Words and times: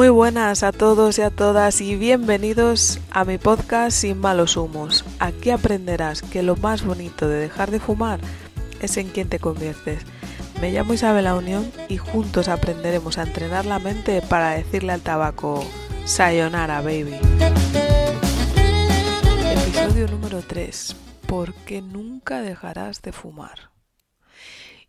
Muy 0.00 0.08
buenas 0.08 0.62
a 0.62 0.72
todos 0.72 1.18
y 1.18 1.20
a 1.20 1.28
todas 1.28 1.82
y 1.82 1.94
bienvenidos 1.94 3.00
a 3.10 3.26
mi 3.26 3.36
podcast 3.36 3.94
Sin 3.98 4.18
malos 4.18 4.56
humos. 4.56 5.04
Aquí 5.18 5.50
aprenderás 5.50 6.22
que 6.22 6.42
lo 6.42 6.56
más 6.56 6.82
bonito 6.86 7.28
de 7.28 7.36
dejar 7.36 7.70
de 7.70 7.80
fumar 7.80 8.18
es 8.80 8.96
en 8.96 9.08
quien 9.10 9.28
te 9.28 9.38
conviertes. 9.38 10.02
Me 10.58 10.72
llamo 10.72 10.94
Isabel 10.94 11.24
La 11.24 11.34
Unión 11.34 11.70
y 11.90 11.98
juntos 11.98 12.48
aprenderemos 12.48 13.18
a 13.18 13.24
entrenar 13.24 13.66
la 13.66 13.78
mente 13.78 14.22
para 14.22 14.52
decirle 14.52 14.92
al 14.92 15.02
tabaco 15.02 15.62
Sayonara 16.06 16.80
baby. 16.80 17.16
Episodio 19.52 20.08
número 20.08 20.40
3. 20.40 20.96
¿Por 21.26 21.52
qué 21.52 21.82
nunca 21.82 22.40
dejarás 22.40 23.02
de 23.02 23.12
fumar? 23.12 23.70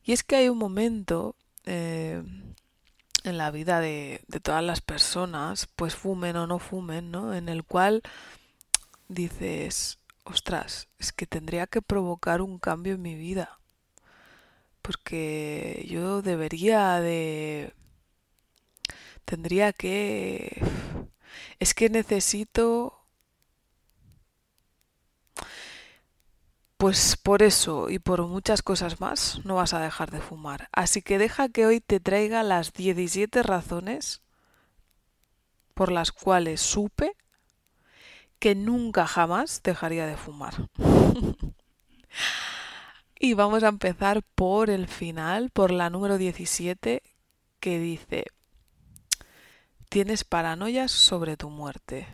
Y 0.05 0.14
es 0.14 0.23
que 0.23 0.38
hay 0.38 0.48
un 0.48 0.57
momento 0.57 1.36
eh, 1.66 2.23
en 3.23 3.38
la 3.38 3.51
vida 3.51 3.79
de, 3.79 4.21
de, 4.27 4.39
todas 4.39 4.63
las 4.63 4.81
personas, 4.81 5.67
pues 5.75 5.95
fumen 5.95 6.35
o 6.38 6.48
no 6.48 6.59
fumen, 6.59 7.12
¿no? 7.12 7.34
En 7.34 7.49
el 7.49 7.63
cual 7.63 8.02
dices, 9.07 9.99
ostras, 10.23 10.88
es 10.99 11.12
que 11.13 11.27
tendría 11.27 11.67
que 11.67 11.81
provocar 11.81 12.41
un 12.41 12.59
cambio 12.59 12.95
en 12.95 13.02
mi 13.02 13.15
vida. 13.15 13.59
Porque 14.81 15.85
yo 15.89 16.21
debería 16.21 16.99
de... 16.99 17.73
Tendría 19.26 19.73
que... 19.73 20.62
Es 21.59 21.73
que 21.73 21.90
necesito 21.90 23.01
Pues 26.81 27.16
por 27.16 27.44
eso 27.44 27.91
y 27.91 27.99
por 27.99 28.26
muchas 28.26 28.63
cosas 28.63 28.99
más 28.99 29.45
no 29.45 29.53
vas 29.53 29.76
a 29.76 29.80
dejar 29.80 30.09
de 30.09 30.20
fumar. 30.20 30.67
Así 30.71 31.04
que 31.04 31.20
deja 31.20 31.48
que 31.48 31.67
hoy 31.67 31.80
te 31.80 31.99
traiga 31.99 32.41
las 32.41 32.73
17 32.73 33.44
razones 33.44 34.23
por 35.76 35.91
las 35.91 36.12
cuales 36.12 36.59
supe 36.59 37.15
que 38.40 38.55
nunca 38.55 39.05
jamás 39.05 39.62
dejaría 39.63 40.07
de 40.07 40.18
fumar. 40.18 40.55
y 43.20 43.35
vamos 43.35 43.62
a 43.62 43.68
empezar 43.68 44.24
por 44.34 44.71
el 44.71 44.87
final, 44.87 45.52
por 45.52 45.70
la 45.70 45.91
número 45.91 46.18
17, 46.18 47.04
que 47.59 47.77
dice, 47.77 48.26
tienes 49.87 50.24
paranoias 50.24 50.90
sobre 50.90 51.37
tu 51.37 51.52
muerte. 51.52 52.07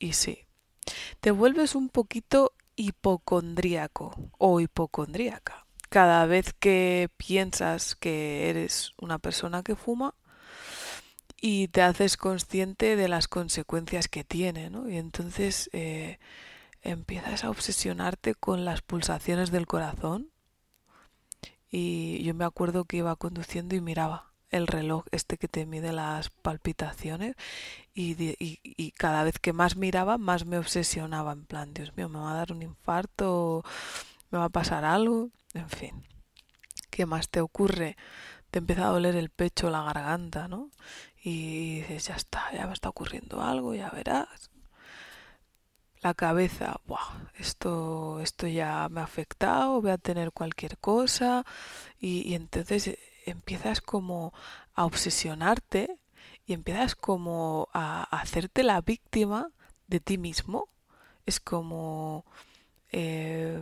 Y 0.00 0.14
sí, 0.14 0.48
te 1.20 1.30
vuelves 1.30 1.76
un 1.76 1.88
poquito 1.88 2.54
hipocondríaco 2.80 4.30
o 4.38 4.60
hipocondríaca. 4.60 5.66
Cada 5.90 6.24
vez 6.24 6.54
que 6.54 7.10
piensas 7.18 7.94
que 7.94 8.48
eres 8.48 8.94
una 8.96 9.18
persona 9.18 9.62
que 9.62 9.76
fuma 9.76 10.14
y 11.40 11.68
te 11.68 11.82
haces 11.82 12.16
consciente 12.16 12.96
de 12.96 13.08
las 13.08 13.28
consecuencias 13.28 14.08
que 14.08 14.24
tiene, 14.24 14.70
¿no? 14.70 14.88
Y 14.88 14.96
entonces 14.96 15.68
eh, 15.72 16.18
empiezas 16.80 17.44
a 17.44 17.50
obsesionarte 17.50 18.34
con 18.34 18.64
las 18.64 18.80
pulsaciones 18.80 19.50
del 19.50 19.66
corazón. 19.66 20.30
Y 21.70 22.22
yo 22.24 22.34
me 22.34 22.44
acuerdo 22.44 22.84
que 22.84 22.98
iba 22.98 23.14
conduciendo 23.16 23.74
y 23.74 23.80
miraba 23.80 24.29
el 24.50 24.66
reloj 24.66 25.04
este 25.12 25.36
que 25.38 25.48
te 25.48 25.66
mide 25.66 25.92
las 25.92 26.30
palpitaciones 26.30 27.36
y, 27.94 28.16
y, 28.38 28.90
cada 28.92 29.24
vez 29.24 29.38
que 29.38 29.52
más 29.52 29.76
miraba 29.76 30.18
más 30.18 30.44
me 30.46 30.58
obsesionaba 30.58 31.32
en 31.32 31.44
plan 31.44 31.74
Dios 31.74 31.96
mío 31.96 32.08
me 32.08 32.18
va 32.18 32.32
a 32.32 32.36
dar 32.36 32.52
un 32.52 32.62
infarto 32.62 33.64
me 34.30 34.38
va 34.38 34.46
a 34.46 34.50
pasar 34.50 34.84
algo 34.84 35.30
en 35.54 35.68
fin. 35.68 36.04
Qué 36.90 37.06
más 37.06 37.28
te 37.28 37.40
ocurre 37.40 37.96
te 38.50 38.58
empieza 38.58 38.86
a 38.86 38.90
doler 38.90 39.16
el 39.16 39.30
pecho 39.30 39.70
la 39.70 39.82
garganta 39.84 40.48
no 40.48 40.70
y 41.22 41.80
dices 41.80 42.06
ya 42.08 42.16
está 42.16 42.52
ya 42.52 42.66
me 42.66 42.72
está 42.72 42.88
ocurriendo 42.88 43.42
algo 43.42 43.74
ya 43.74 43.90
verás 43.90 44.50
la 46.02 46.14
cabeza, 46.14 46.80
Buah, 46.86 47.30
esto, 47.38 48.20
esto 48.20 48.46
ya 48.46 48.88
me 48.88 49.00
ha 49.00 49.04
afectado, 49.04 49.80
voy 49.82 49.90
a 49.90 49.98
tener 49.98 50.32
cualquier 50.32 50.78
cosa 50.78 51.44
y, 51.98 52.22
y 52.28 52.34
entonces 52.34 52.96
empiezas 53.26 53.80
como 53.80 54.32
a 54.74 54.84
obsesionarte 54.84 55.98
y 56.46 56.52
empiezas 56.52 56.94
como 56.94 57.68
a 57.72 58.02
hacerte 58.16 58.62
la 58.62 58.80
víctima 58.80 59.50
de 59.86 60.00
ti 60.00 60.18
mismo. 60.18 60.68
Es 61.26 61.40
como... 61.40 62.24
Eh, 62.92 63.60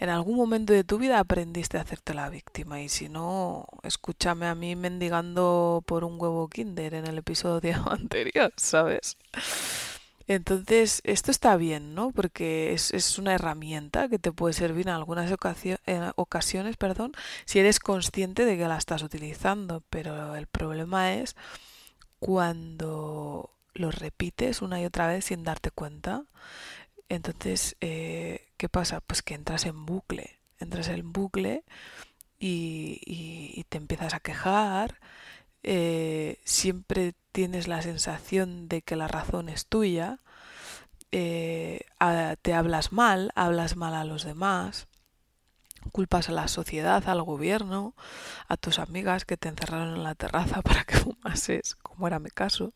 en 0.00 0.10
algún 0.10 0.36
momento 0.36 0.72
de 0.72 0.84
tu 0.84 0.98
vida 0.98 1.18
aprendiste 1.18 1.76
a 1.76 1.80
hacerte 1.80 2.14
la 2.14 2.30
víctima 2.30 2.80
y 2.80 2.88
si 2.88 3.08
no, 3.08 3.66
escúchame 3.82 4.46
a 4.46 4.54
mí 4.54 4.76
mendigando 4.76 5.82
por 5.86 6.04
un 6.04 6.20
huevo 6.20 6.48
kinder 6.48 6.94
en 6.94 7.06
el 7.06 7.18
episodio 7.18 7.84
anterior, 7.90 8.52
¿sabes? 8.56 9.16
Entonces, 10.28 11.00
esto 11.04 11.30
está 11.30 11.56
bien, 11.56 11.94
¿no? 11.94 12.12
Porque 12.12 12.72
es, 12.74 12.92
es 12.92 13.18
una 13.18 13.34
herramienta 13.34 14.08
que 14.08 14.18
te 14.18 14.30
puede 14.30 14.52
servir 14.54 14.86
en 14.88 14.94
algunas 14.94 15.32
ocasiones, 15.32 16.76
perdón, 16.76 17.12
si 17.46 17.58
eres 17.58 17.80
consciente 17.80 18.44
de 18.44 18.56
que 18.58 18.68
la 18.68 18.76
estás 18.76 19.02
utilizando. 19.02 19.82
Pero 19.90 20.36
el 20.36 20.46
problema 20.46 21.14
es 21.14 21.34
cuando 22.20 23.50
lo 23.74 23.90
repites 23.90 24.62
una 24.62 24.80
y 24.80 24.84
otra 24.84 25.06
vez 25.08 25.26
sin 25.26 25.44
darte 25.44 25.70
cuenta. 25.70 26.24
Entonces, 27.08 27.76
eh, 27.80 28.48
¿qué 28.56 28.68
pasa? 28.68 29.00
Pues 29.00 29.22
que 29.22 29.34
entras 29.34 29.64
en 29.66 29.86
bucle. 29.86 30.38
Entras 30.60 30.88
en 30.88 31.12
bucle 31.12 31.64
y, 32.38 33.64
te 33.68 33.78
empiezas 33.78 34.14
a 34.14 34.20
quejar. 34.20 35.00
Eh, 35.62 36.40
siempre 36.44 37.14
tienes 37.32 37.68
la 37.68 37.82
sensación 37.82 38.68
de 38.68 38.82
que 38.82 38.96
la 38.96 39.08
razón 39.08 39.48
es 39.48 39.66
tuya, 39.66 40.20
eh, 41.10 41.80
te 42.42 42.54
hablas 42.54 42.92
mal, 42.92 43.32
hablas 43.34 43.76
mal 43.76 43.94
a 43.94 44.04
los 44.04 44.24
demás, 44.24 44.88
culpas 45.92 46.28
a 46.28 46.32
la 46.32 46.48
sociedad, 46.48 47.08
al 47.08 47.22
gobierno, 47.22 47.94
a 48.48 48.56
tus 48.56 48.78
amigas 48.78 49.24
que 49.24 49.36
te 49.36 49.48
encerraron 49.48 49.96
en 49.96 50.04
la 50.04 50.14
terraza 50.14 50.62
para 50.62 50.84
que 50.84 50.96
fumases, 50.96 51.76
como 51.76 52.06
era 52.06 52.18
mi 52.18 52.30
caso, 52.30 52.72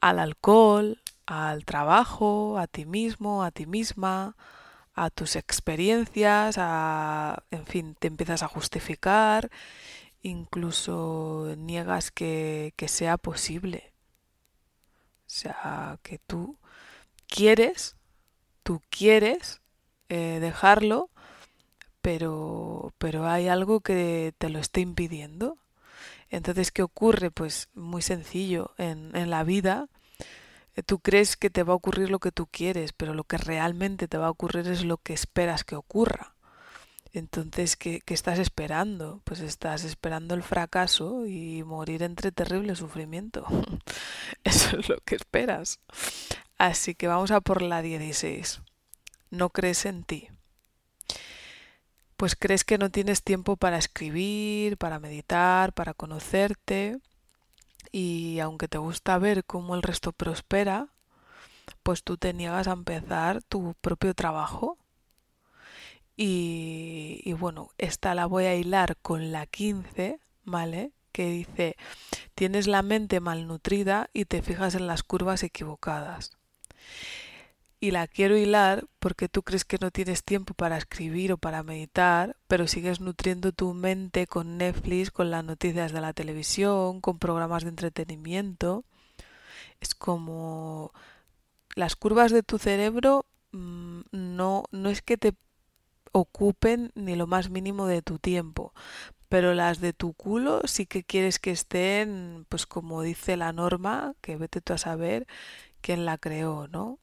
al 0.00 0.18
alcohol, 0.18 1.00
al 1.26 1.64
trabajo, 1.64 2.58
a 2.58 2.66
ti 2.66 2.86
mismo, 2.86 3.44
a 3.44 3.50
ti 3.50 3.66
misma, 3.66 4.36
a 4.94 5.10
tus 5.10 5.36
experiencias, 5.36 6.56
a, 6.58 7.42
en 7.50 7.66
fin, 7.66 7.96
te 7.98 8.08
empiezas 8.08 8.42
a 8.42 8.48
justificar 8.48 9.50
incluso 10.24 11.54
niegas 11.58 12.10
que, 12.10 12.72
que 12.76 12.88
sea 12.88 13.18
posible. 13.18 13.92
O 15.26 15.30
sea, 15.30 15.98
que 16.02 16.18
tú 16.18 16.58
quieres, 17.28 17.96
tú 18.62 18.82
quieres 18.90 19.60
eh, 20.08 20.38
dejarlo, 20.40 21.10
pero, 22.00 22.92
pero 22.98 23.26
hay 23.26 23.48
algo 23.48 23.80
que 23.80 24.34
te 24.38 24.48
lo 24.48 24.58
está 24.58 24.80
impidiendo. 24.80 25.58
Entonces, 26.30 26.72
¿qué 26.72 26.82
ocurre? 26.82 27.30
Pues 27.30 27.68
muy 27.74 28.02
sencillo, 28.02 28.72
en, 28.78 29.14
en 29.14 29.30
la 29.30 29.44
vida 29.44 29.88
eh, 30.76 30.82
tú 30.82 31.00
crees 31.00 31.36
que 31.36 31.50
te 31.50 31.62
va 31.62 31.74
a 31.74 31.76
ocurrir 31.76 32.10
lo 32.10 32.18
que 32.18 32.32
tú 32.32 32.46
quieres, 32.46 32.92
pero 32.92 33.14
lo 33.14 33.24
que 33.24 33.38
realmente 33.38 34.08
te 34.08 34.18
va 34.18 34.26
a 34.26 34.30
ocurrir 34.30 34.68
es 34.68 34.84
lo 34.84 34.98
que 34.98 35.12
esperas 35.12 35.64
que 35.64 35.76
ocurra. 35.76 36.33
Entonces, 37.14 37.76
¿qué, 37.76 38.02
estás 38.08 38.40
esperando? 38.40 39.20
Pues 39.22 39.38
estás 39.38 39.84
esperando 39.84 40.34
el 40.34 40.42
fracaso 40.42 41.26
y 41.26 41.62
morir 41.62 42.02
entre 42.02 42.32
terrible 42.32 42.74
sufrimiento. 42.74 43.46
Eso 44.44 44.80
es 44.80 44.88
lo 44.88 44.98
que 44.98 45.14
esperas. 45.14 45.78
Así 46.58 46.96
que 46.96 47.06
vamos 47.06 47.30
a 47.30 47.40
por 47.40 47.62
la 47.62 47.82
16. 47.82 48.62
No 49.30 49.50
crees 49.50 49.86
en 49.86 50.02
ti. 50.02 50.28
Pues 52.16 52.34
crees 52.34 52.64
que 52.64 52.78
no 52.78 52.90
tienes 52.90 53.22
tiempo 53.22 53.56
para 53.56 53.78
escribir, 53.78 54.76
para 54.76 54.98
meditar, 54.98 55.72
para 55.72 55.94
conocerte. 55.94 56.98
Y 57.92 58.40
aunque 58.40 58.66
te 58.66 58.78
gusta 58.78 59.18
ver 59.18 59.44
cómo 59.44 59.76
el 59.76 59.82
resto 59.82 60.10
prospera, 60.10 60.88
pues 61.84 62.02
tú 62.02 62.16
te 62.16 62.32
niegas 62.32 62.66
a 62.66 62.72
empezar 62.72 63.40
tu 63.44 63.76
propio 63.80 64.14
trabajo 64.14 64.78
y, 66.16 67.32
bueno, 67.38 67.70
esta 67.78 68.14
la 68.14 68.26
voy 68.26 68.44
a 68.44 68.54
hilar 68.54 68.96
con 68.98 69.32
la 69.32 69.46
15, 69.46 70.20
¿vale? 70.44 70.92
Que 71.12 71.28
dice, 71.28 71.76
tienes 72.34 72.66
la 72.66 72.82
mente 72.82 73.20
malnutrida 73.20 74.10
y 74.12 74.26
te 74.26 74.42
fijas 74.42 74.74
en 74.74 74.86
las 74.86 75.02
curvas 75.02 75.42
equivocadas. 75.42 76.32
Y 77.80 77.90
la 77.90 78.06
quiero 78.06 78.36
hilar 78.36 78.86
porque 78.98 79.28
tú 79.28 79.42
crees 79.42 79.64
que 79.64 79.78
no 79.80 79.90
tienes 79.90 80.24
tiempo 80.24 80.54
para 80.54 80.78
escribir 80.78 81.32
o 81.32 81.38
para 81.38 81.62
meditar, 81.62 82.36
pero 82.48 82.66
sigues 82.66 83.00
nutriendo 83.00 83.52
tu 83.52 83.74
mente 83.74 84.26
con 84.26 84.56
Netflix, 84.56 85.10
con 85.10 85.30
las 85.30 85.44
noticias 85.44 85.92
de 85.92 86.00
la 86.00 86.12
televisión, 86.12 87.00
con 87.00 87.18
programas 87.18 87.64
de 87.64 87.70
entretenimiento. 87.70 88.84
Es 89.80 89.94
como 89.94 90.92
las 91.74 91.96
curvas 91.96 92.32
de 92.32 92.42
tu 92.42 92.58
cerebro 92.58 93.26
mm, 93.52 94.00
no, 94.12 94.64
no 94.70 94.90
es 94.90 95.02
que 95.02 95.16
te 95.18 95.34
ocupen 96.14 96.92
ni 96.94 97.16
lo 97.16 97.26
más 97.26 97.50
mínimo 97.50 97.86
de 97.86 98.00
tu 98.00 98.20
tiempo, 98.20 98.72
pero 99.28 99.52
las 99.52 99.80
de 99.80 99.92
tu 99.92 100.12
culo 100.14 100.62
sí 100.64 100.86
que 100.86 101.02
quieres 101.02 101.40
que 101.40 101.50
estén, 101.50 102.46
pues 102.48 102.66
como 102.66 103.02
dice 103.02 103.36
la 103.36 103.52
norma, 103.52 104.14
que 104.20 104.36
vete 104.36 104.60
tú 104.60 104.74
a 104.74 104.78
saber 104.78 105.26
quién 105.80 106.04
la 106.04 106.16
creó, 106.18 106.68
¿no? 106.68 107.00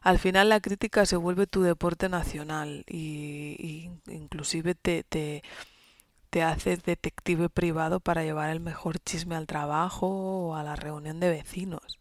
Al 0.00 0.20
final 0.20 0.48
la 0.48 0.60
crítica 0.60 1.06
se 1.06 1.16
vuelve 1.16 1.48
tu 1.48 1.62
deporte 1.62 2.08
nacional 2.08 2.84
y, 2.88 3.90
inclusive 4.06 4.76
te, 4.76 5.02
te, 5.02 5.42
te 6.30 6.44
haces 6.44 6.84
detective 6.84 7.48
privado 7.48 7.98
para 7.98 8.22
llevar 8.22 8.50
el 8.50 8.60
mejor 8.60 9.00
chisme 9.00 9.34
al 9.34 9.48
trabajo 9.48 10.06
o 10.08 10.54
a 10.54 10.62
la 10.62 10.76
reunión 10.76 11.18
de 11.18 11.30
vecinos. 11.30 11.98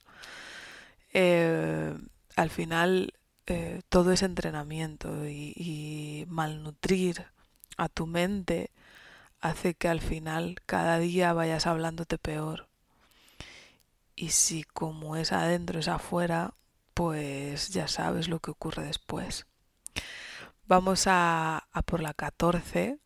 Eh, 1.14 1.98
al 2.36 2.50
final 2.52 3.14
eh, 3.48 3.82
todo 3.90 4.12
es 4.12 4.24
entrenamiento 4.24 5.26
y, 5.28 6.26
malnutrir 6.28 7.28
a 7.78 7.88
tu 7.90 8.06
mente 8.06 8.72
hace 9.40 9.74
que 9.76 9.88
al 9.88 10.02
final 10.02 10.58
cada 10.66 11.00
día 11.00 11.34
vayas 11.34 11.66
hablándote 11.68 12.18
peor. 12.18 12.68
Y 14.16 14.30
si 14.32 14.64
como 14.64 15.16
es 15.16 15.32
adentro 15.32 15.80
es 15.80 15.88
afuera, 15.88 16.56
pues 16.94 17.70
ya 17.70 17.88
sabes 17.88 18.28
lo 18.28 18.40
que 18.40 18.52
ocurre 18.52 18.84
después. 18.84 19.46
Vamos 20.68 21.06
a, 21.08 21.68
por 21.86 22.02
la 22.02 22.14
14, 22.14 23.00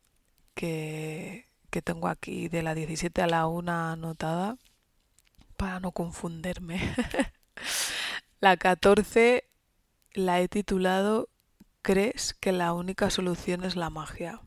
que, 0.56 1.46
que 1.70 1.82
tengo 1.82 2.08
aquí 2.08 2.48
de 2.50 2.64
la 2.64 2.74
17 2.74 3.22
a 3.22 3.28
la 3.28 3.48
1 3.48 3.72
anotada, 3.72 4.58
para 5.58 5.80
no 5.80 5.92
confundirme. 5.92 6.96
la 8.40 8.58
14 8.58 9.51
la 10.14 10.40
he 10.42 10.48
titulado 10.48 11.30
¿Crees 11.82 12.36
que 12.40 12.52
la 12.52 12.74
única 12.74 13.10
solución 13.10 13.64
es 13.64 13.76
la 13.76 13.90
magia? 13.90 14.42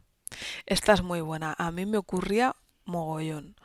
Esta 0.66 0.92
es 0.92 1.02
muy 1.02 1.20
buena. 1.20 1.54
A 1.58 1.70
mí 1.70 1.84
me 1.84 1.98
ocurría 1.98 2.54
mogollón. 2.84 3.56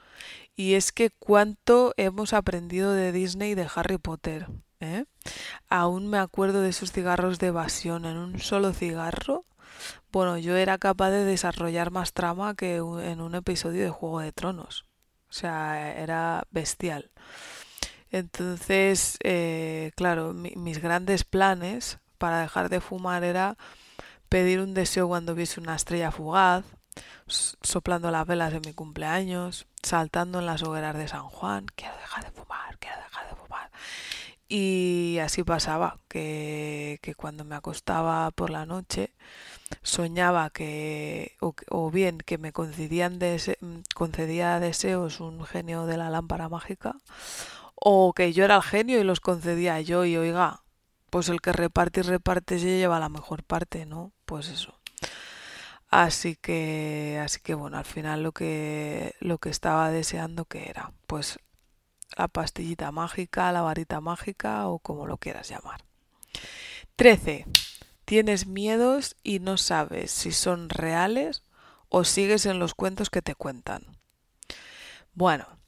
Y 0.56 0.74
es 0.74 0.92
que 0.92 1.12
cuánto 1.12 1.94
hemos 1.98 2.34
aprendido 2.34 2.94
de 2.94 3.12
Disney 3.12 3.52
y 3.52 3.56
de 3.56 3.68
Harry 3.74 3.98
Potter. 3.98 4.48
¿eh? 4.80 5.06
Aún 5.70 6.08
me 6.08 6.18
acuerdo 6.18 6.62
de 6.62 6.70
esos 6.70 6.92
cigarros 6.92 7.40
de 7.40 7.48
evasión 7.48 8.06
en 8.06 8.18
un 8.18 8.40
solo 8.40 8.74
cigarro. 8.74 9.46
Bueno, 10.12 10.38
yo 10.38 10.58
era 10.58 10.78
capaz 10.78 11.12
de 11.12 11.24
desarrollar 11.24 11.92
más 11.92 12.14
trama 12.14 12.56
que 12.56 12.78
en 12.78 13.22
un 13.22 13.36
episodio 13.36 13.84
de 13.84 13.90
Juego 13.90 14.20
de 14.20 14.32
Tronos. 14.32 14.86
O 15.30 15.34
sea, 15.34 15.96
era 15.96 16.44
bestial. 16.50 17.12
Entonces, 18.12 19.18
eh, 19.24 19.92
claro, 19.96 20.34
mis 20.34 20.82
grandes 20.82 21.24
planes 21.24 22.00
para 22.18 22.42
dejar 22.42 22.70
de 22.70 22.82
fumar 22.82 23.24
era 23.24 23.58
pedir 24.30 24.60
un 24.60 24.74
deseo 24.74 25.08
cuando 25.08 25.36
viese 25.36 25.60
una 25.60 25.76
estrella 25.76 26.12
fugaz, 26.12 26.66
soplando 27.28 28.12
las 28.12 28.28
velas 28.28 28.52
de 28.52 28.60
mi 28.60 28.74
cumpleaños, 28.74 29.68
saltando 29.84 30.40
en 30.40 30.46
las 30.46 30.64
hogueras 30.64 30.98
de 30.98 31.08
San 31.08 31.24
Juan, 31.24 31.66
quiero 31.76 31.96
dejar 31.98 32.26
de 32.26 32.32
fumar, 32.32 32.78
quiero 32.80 32.98
dejar 32.98 33.30
de 33.30 33.36
fumar. 33.36 33.72
Y 34.48 35.20
así 35.22 35.44
pasaba, 35.44 36.00
que, 36.08 37.00
que 37.02 37.16
cuando 37.16 37.46
me 37.46 37.56
acostaba 37.56 38.32
por 38.32 38.50
la 38.50 38.66
noche 38.66 39.14
soñaba 39.84 40.50
que, 40.50 41.38
o, 41.40 41.92
bien 41.92 42.18
que 42.20 42.38
me 42.38 42.52
concedían 42.52 43.20
concedía 43.96 44.60
deseos 44.60 45.20
un 45.20 45.46
genio 45.46 45.86
de 45.86 45.98
la 45.98 46.10
lámpara 46.10 46.50
mágica, 46.50 46.96
o 47.82 48.14
que 48.14 48.34
yo 48.34 48.46
era 48.46 48.58
el 48.58 48.64
genio 48.64 49.00
y 49.00 49.04
los 49.04 49.20
concedía 49.20 49.80
yo 49.82 50.06
y 50.06 50.18
oiga, 50.18 50.64
pues 51.10 51.30
el 51.30 51.42
que 51.42 51.52
reparte 51.52 52.02
y 52.02 52.04
reparte 52.04 52.60
se 52.60 52.78
lleva 52.78 53.00
la 53.00 53.10
mejor 53.10 53.44
parte, 53.44 53.86
¿no? 53.86 54.12
Pues 54.26 54.50
eso. 54.50 54.80
Así 55.90 56.36
que, 56.36 57.20
así 57.24 57.40
que 57.42 57.56
bueno, 57.56 57.78
al 57.78 57.86
final 57.86 58.22
lo 58.22 58.32
que, 58.32 59.16
lo 59.20 59.40
que 59.40 59.50
estaba 59.50 59.90
deseando 59.90 60.46
que 60.46 60.70
era, 60.70 60.92
pues 61.08 61.40
la 62.16 62.28
pastillita 62.28 62.92
mágica, 62.92 63.52
la 63.52 63.62
varita 63.62 64.02
mágica 64.02 64.68
o 64.68 64.80
como 64.80 65.08
lo 65.08 65.18
quieras 65.18 65.50
llamar. 65.50 65.84
13. 66.96 67.46
Tienes 68.06 68.46
miedos 68.46 69.16
y 69.24 69.40
no 69.40 69.58
sabes 69.58 70.12
si 70.12 70.32
son 70.32 70.70
reales 70.70 71.44
o 71.88 72.04
sigues 72.04 72.46
en 72.46 72.60
los 72.60 72.76
cuentos 72.76 73.10
que 73.10 73.22
te 73.22 73.36
cuentan. 73.36 73.86
Bueno, 75.14 75.59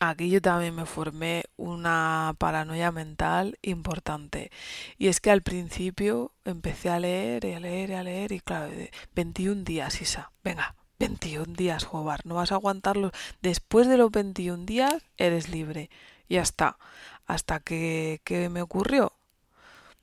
aquí 0.00 0.30
yo 0.30 0.42
también 0.42 0.74
me 0.74 0.86
formé 0.86 1.44
una 1.56 2.34
paranoia 2.38 2.90
mental 2.90 3.58
importante. 3.62 4.50
Y 4.98 5.08
es 5.08 5.20
que 5.20 5.30
al 5.30 5.42
principio 5.42 6.32
empecé 6.44 6.88
a 6.90 6.98
leer 6.98 7.44
y 7.44 7.52
a 7.52 7.60
leer 7.60 7.90
y 7.90 7.94
a 7.94 8.02
leer 8.02 8.32
y 8.32 8.40
claro, 8.40 8.72
21 9.14 9.62
días, 9.62 10.00
Isa, 10.00 10.32
venga, 10.42 10.74
21 10.98 11.54
días, 11.54 11.84
Jobar, 11.84 12.26
no 12.26 12.34
vas 12.34 12.50
a 12.52 12.56
aguantarlos. 12.56 13.12
Después 13.42 13.86
de 13.86 13.98
los 13.98 14.10
21 14.10 14.64
días 14.64 15.02
eres 15.16 15.48
libre. 15.48 15.90
Y 16.28 16.34
ya 16.34 16.42
está. 16.42 16.78
Hasta 17.26 17.60
que, 17.60 18.20
que 18.24 18.48
me 18.48 18.62
ocurrió. 18.62 19.12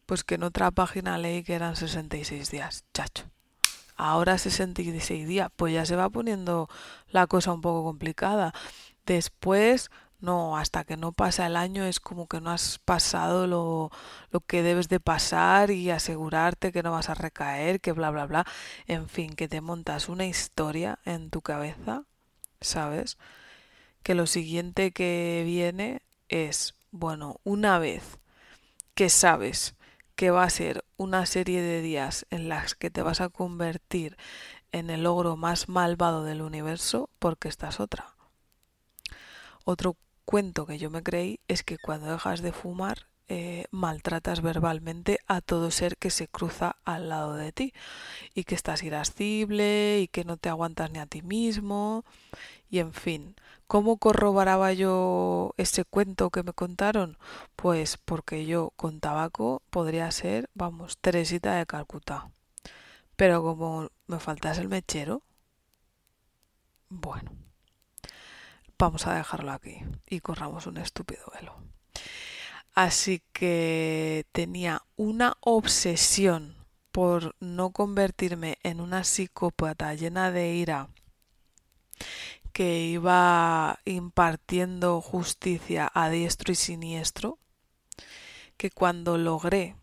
Pues 0.06 0.24
que 0.24 0.36
en 0.36 0.44
otra 0.44 0.72
página 0.72 1.18
leí 1.18 1.44
que 1.44 1.54
eran 1.54 1.76
66 1.76 2.50
días, 2.50 2.86
chacho. 2.94 3.26
Ahora 3.96 4.38
66 4.38 5.28
días, 5.28 5.50
pues 5.56 5.74
ya 5.74 5.86
se 5.86 5.96
va 5.96 6.10
poniendo 6.10 6.70
la 7.10 7.28
cosa 7.28 7.52
un 7.52 7.62
poco 7.62 7.84
complicada. 7.84 8.54
Después, 9.08 9.90
no, 10.20 10.58
hasta 10.58 10.84
que 10.84 10.98
no 10.98 11.14
pasa 11.14 11.48
el 11.48 11.56
año 11.56 11.86
es 11.86 12.00
como 12.02 12.28
que 12.28 12.42
no 12.42 12.52
has 12.52 12.80
pasado 12.80 13.48
lo, 13.48 13.90
lo 14.32 14.42
que 14.42 14.64
debes 14.64 14.90
de 14.90 15.00
pasar 15.00 15.72
y 15.72 15.90
asegurarte 15.92 16.72
que 16.74 16.84
no 16.84 16.92
vas 16.92 17.10
a 17.10 17.16
recaer, 17.16 17.80
que 17.82 17.94
bla, 17.94 18.12
bla, 18.12 18.26
bla. 18.28 18.46
En 18.86 19.08
fin, 19.10 19.34
que 19.36 19.48
te 19.48 19.62
montas 19.62 20.10
una 20.10 20.26
historia 20.26 21.00
en 21.06 21.30
tu 21.30 21.42
cabeza, 21.42 22.04
¿sabes? 22.62 23.18
Que 24.04 24.16
lo 24.16 24.28
siguiente 24.28 24.92
que 24.92 25.44
viene 25.46 26.02
es, 26.30 26.76
bueno, 26.92 27.40
una 27.44 27.80
vez 27.80 28.20
que 28.96 29.10
sabes 29.10 29.76
que 30.16 30.32
va 30.32 30.44
a 30.44 30.50
ser 30.50 30.84
una 30.98 31.26
serie 31.26 31.62
de 31.62 31.82
días 31.82 32.26
en 32.32 32.50
las 32.50 32.76
que 32.76 32.90
te 32.90 33.04
vas 33.04 33.22
a 33.22 33.30
convertir 33.30 34.18
en 34.74 34.90
el 34.90 35.06
ogro 35.06 35.38
más 35.38 35.70
malvado 35.70 36.24
del 36.26 36.42
universo, 36.42 37.10
porque 37.20 37.48
estás 37.48 37.80
otra. 37.80 38.17
Otro 39.70 39.98
cuento 40.24 40.66
que 40.66 40.78
yo 40.78 40.90
me 40.90 41.04
creí 41.04 41.42
es 41.50 41.62
que 41.62 41.78
cuando 41.78 42.10
dejas 42.10 42.42
de 42.42 42.54
fumar 42.54 43.08
eh, 43.28 43.66
maltratas 43.70 44.42
verbalmente 44.42 45.20
a 45.28 45.42
todo 45.42 45.72
ser 45.72 45.98
que 45.98 46.10
se 46.10 46.30
cruza 46.30 46.78
al 46.86 47.10
lado 47.10 47.36
de 47.36 47.52
ti 47.52 47.74
y 48.34 48.46
que 48.46 48.56
estás 48.56 48.82
irascible 48.82 50.00
y 50.00 50.08
que 50.08 50.24
no 50.24 50.38
te 50.38 50.48
aguantas 50.48 50.90
ni 50.92 51.00
a 51.00 51.06
ti 51.06 51.22
mismo 51.22 52.06
y 52.70 52.80
en 52.80 52.94
fin. 52.94 53.36
¿Cómo 53.68 53.98
corroboraba 53.98 54.72
yo 54.72 55.54
ese 55.58 55.84
cuento 55.84 56.30
que 56.30 56.44
me 56.44 56.54
contaron? 56.54 57.18
Pues 57.58 57.98
porque 57.98 58.46
yo 58.46 58.72
con 58.78 59.02
tabaco 59.02 59.64
podría 59.70 60.10
ser, 60.12 60.50
vamos, 60.54 60.98
Teresita 60.98 61.56
de 61.56 61.66
Calcuta. 61.66 62.32
Pero 63.18 63.44
como 63.44 63.90
me 64.08 64.20
faltase 64.20 64.62
el 64.62 64.70
mechero, 64.70 65.24
bueno 66.90 67.47
vamos 68.80 69.08
a 69.08 69.16
dejarlo 69.16 69.52
aquí 69.52 69.80
y 70.08 70.20
corramos 70.20 70.68
un 70.68 70.78
estúpido 70.78 71.24
velo. 71.34 71.56
Así 72.74 73.24
que 73.34 74.26
tenía 74.32 74.84
una 74.96 75.38
obsesión 75.40 76.56
por 76.92 77.36
no 77.40 77.72
convertirme 77.72 78.60
en 78.64 78.82
una 78.82 79.04
psicópata 79.04 79.94
llena 79.94 80.32
de 80.32 80.54
ira 80.54 80.90
que 82.54 82.82
iba 82.86 83.80
impartiendo 83.86 85.02
justicia 85.02 85.92
a 85.94 86.10
diestro 86.10 86.52
y 86.52 86.56
siniestro, 86.56 87.38
que 88.58 88.72
cuando 88.72 89.18
logré 89.18 89.76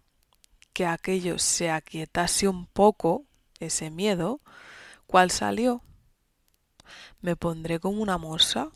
que 0.73 0.87
aquello 0.87 1.39
se 1.39 1.71
aquietase 1.71 2.49
un 2.49 2.67
poco, 2.67 3.27
ese 3.61 3.91
miedo, 3.91 4.41
¿cuál 5.07 5.31
salió? 5.31 5.83
Me 7.21 7.37
pondré 7.37 7.79
como 7.79 8.03
una 8.03 8.19
morsa 8.19 8.73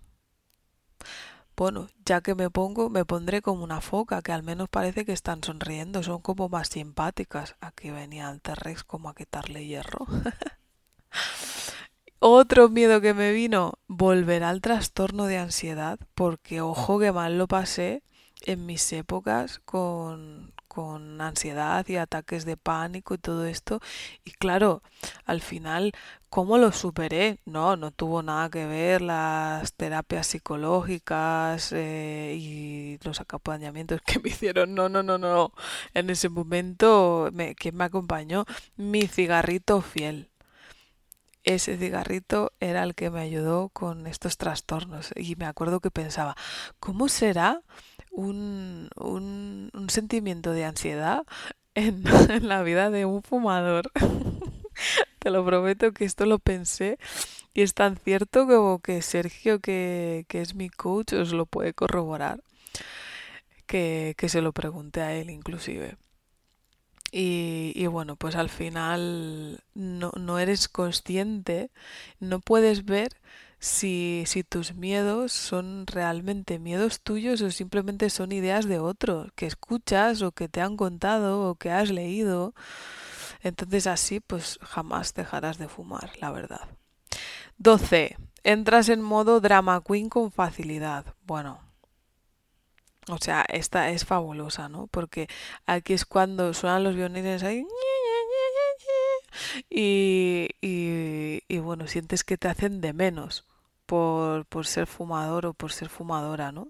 bueno, 1.59 1.89
ya 2.05 2.21
que 2.21 2.37
me 2.37 2.51
pongo, 2.51 2.89
me 2.89 3.05
pondré 3.05 3.43
como 3.43 3.65
una 3.65 3.81
foca, 3.81 4.23
que 4.23 4.31
al 4.31 4.45
menos 4.45 4.69
parece 4.69 5.05
que 5.05 5.13
están 5.13 5.43
sonriendo, 5.43 6.05
son 6.05 6.21
como 6.21 6.49
más 6.49 6.69
simpáticas. 6.69 7.57
Aquí 7.61 7.91
venía 7.91 8.31
el 8.31 8.41
T-Rex 8.41 8.85
como 8.85 9.09
a 9.09 9.15
quitarle 9.17 9.67
hierro. 9.67 10.07
Otro 12.21 12.69
miedo 12.69 13.01
que 13.01 13.13
me 13.13 13.33
vino, 13.33 13.75
volver 13.89 14.45
al 14.45 14.61
trastorno 14.61 15.27
de 15.27 15.39
ansiedad, 15.39 15.99
porque 16.15 16.61
ojo 16.61 17.01
que 17.01 17.11
mal 17.11 17.39
lo 17.39 17.49
pasé 17.49 18.05
en 18.43 18.65
mis 18.65 18.93
épocas 18.93 19.61
con, 19.65 20.55
con 20.69 21.21
ansiedad 21.21 21.87
y 21.89 21.97
ataques 21.97 22.45
de 22.45 22.57
pánico 22.57 23.15
y 23.15 23.19
todo 23.19 23.47
esto. 23.47 23.81
Y 24.25 24.33
claro, 24.33 24.83
al 25.25 25.41
final, 25.41 25.93
¿cómo 26.31 26.59
lo 26.59 26.73
superé? 26.73 27.41
No, 27.47 27.77
no 27.77 27.91
tuvo 27.91 28.23
nada 28.23 28.51
que 28.51 28.67
ver 28.67 29.03
las 29.03 29.73
terapias 29.75 30.27
psicológicas 30.29 31.73
eh, 31.73 32.37
y 32.39 32.99
los 33.05 33.21
acompañamientos 33.21 34.01
que 34.07 34.19
me 34.21 34.31
hicieron. 34.31 34.75
No, 34.75 34.89
no, 34.89 35.03
no, 35.03 35.19
no. 35.19 35.53
En 35.95 36.11
ese 36.11 36.29
momento, 36.29 37.31
me, 37.33 37.55
¿quién 37.55 37.77
me 37.77 37.85
acompañó? 37.85 38.45
Mi 38.77 39.07
cigarrito 39.09 39.81
fiel. 39.83 40.31
ese 41.45 41.79
cigarrito 41.79 42.53
era 42.61 42.83
el 42.85 42.95
que 42.95 43.11
me 43.11 43.21
ayudó 43.21 43.71
con 43.71 44.07
estos 44.07 44.37
trastornos. 44.37 45.13
Y 45.17 45.37
me 45.37 45.47
acuerdo 45.47 45.81
que 45.81 45.91
pensaba, 45.91 46.37
¿cómo 46.81 47.09
será 47.09 47.63
un, 48.13 48.88
sentimiento 49.91 50.53
de 50.53 50.65
ansiedad 50.65 51.25
en, 51.75 52.05
la 52.49 52.63
vida 52.63 52.91
de 52.91 53.05
un 53.05 53.23
fumador? 53.23 53.91
Te 55.19 55.31
lo 55.31 55.45
prometo 55.45 55.93
que 55.93 56.05
esto 56.05 56.27
lo 56.27 56.39
pensé 56.39 56.99
y 57.55 57.63
es 57.63 57.75
tan 57.75 57.97
cierto 57.97 58.47
como 58.47 58.79
que 58.81 59.03
Sergio, 59.03 59.61
que, 59.61 60.25
que 60.29 60.41
es 60.41 60.55
mi 60.55 60.69
coach, 60.71 61.13
os 61.15 61.33
lo 61.33 61.47
puede 61.47 61.75
corroborar. 61.75 62.41
Que, 63.67 64.15
que 64.17 64.29
se 64.31 64.41
lo 64.41 64.53
pregunté 64.53 65.03
a 65.03 65.15
él 65.15 65.29
inclusive. 65.29 65.97
Y, 67.11 67.87
bueno, 67.87 68.17
pues 68.17 68.37
al 68.37 68.51
final 68.51 69.61
no, 69.75 70.13
no, 70.19 70.39
eres 70.39 70.69
consciente, 70.69 71.71
no 72.21 72.41
puedes 72.41 72.85
ver 72.85 73.17
si, 73.59 74.25
si 74.27 74.45
tus 74.45 74.75
miedos 74.75 75.33
son 75.33 75.87
realmente 75.87 76.59
miedos 76.59 77.01
tuyos 77.01 77.41
o 77.43 77.51
simplemente 77.51 78.11
son 78.11 78.33
ideas 78.33 78.67
de 78.67 78.79
otros, 78.79 79.33
que 79.35 79.47
escuchas 79.47 80.23
o 80.23 80.33
que 80.33 80.49
te 80.49 80.61
han 80.61 80.77
contado 80.77 81.49
o 81.49 81.55
que 81.57 81.71
has 81.71 81.91
leído. 81.91 82.55
Entonces 83.43 83.87
así 83.87 84.21
pues 84.21 84.59
jamás 84.63 85.15
dejarás 85.15 85.59
de 85.59 85.69
fumar, 85.69 86.11
la 86.21 86.31
verdad. 86.31 86.69
12. 87.59 88.17
Entras 88.45 88.89
en 88.89 89.03
modo 89.03 89.41
drama 89.41 89.83
queen 89.83 90.09
con 90.09 90.31
facilidad. 90.31 91.15
Bueno, 91.25 91.61
o 93.09 93.19
sea, 93.19 93.45
esta 93.49 93.91
es 93.91 94.05
fabulosa, 94.05 94.69
¿no? 94.69 94.87
Porque 94.87 95.29
aquí 95.67 95.95
es 95.95 96.05
cuando 96.05 96.55
suenan 96.55 96.85
los 96.85 96.95
violines 96.95 97.43
ahí. 97.43 97.67
Y, 99.71 100.49
y, 100.61 101.43
y, 101.49 101.59
bueno, 101.59 101.87
sientes 101.87 102.25
que 102.25 102.37
te 102.39 102.49
hacen 102.49 102.81
de 102.81 102.93
menos 102.93 103.45
por, 103.87 104.47
por 104.47 104.67
ser 104.67 104.87
fumador 104.87 105.47
o 105.47 105.55
por 105.55 105.73
ser 105.73 105.89
fumadora, 105.89 106.53
¿no? 106.53 106.69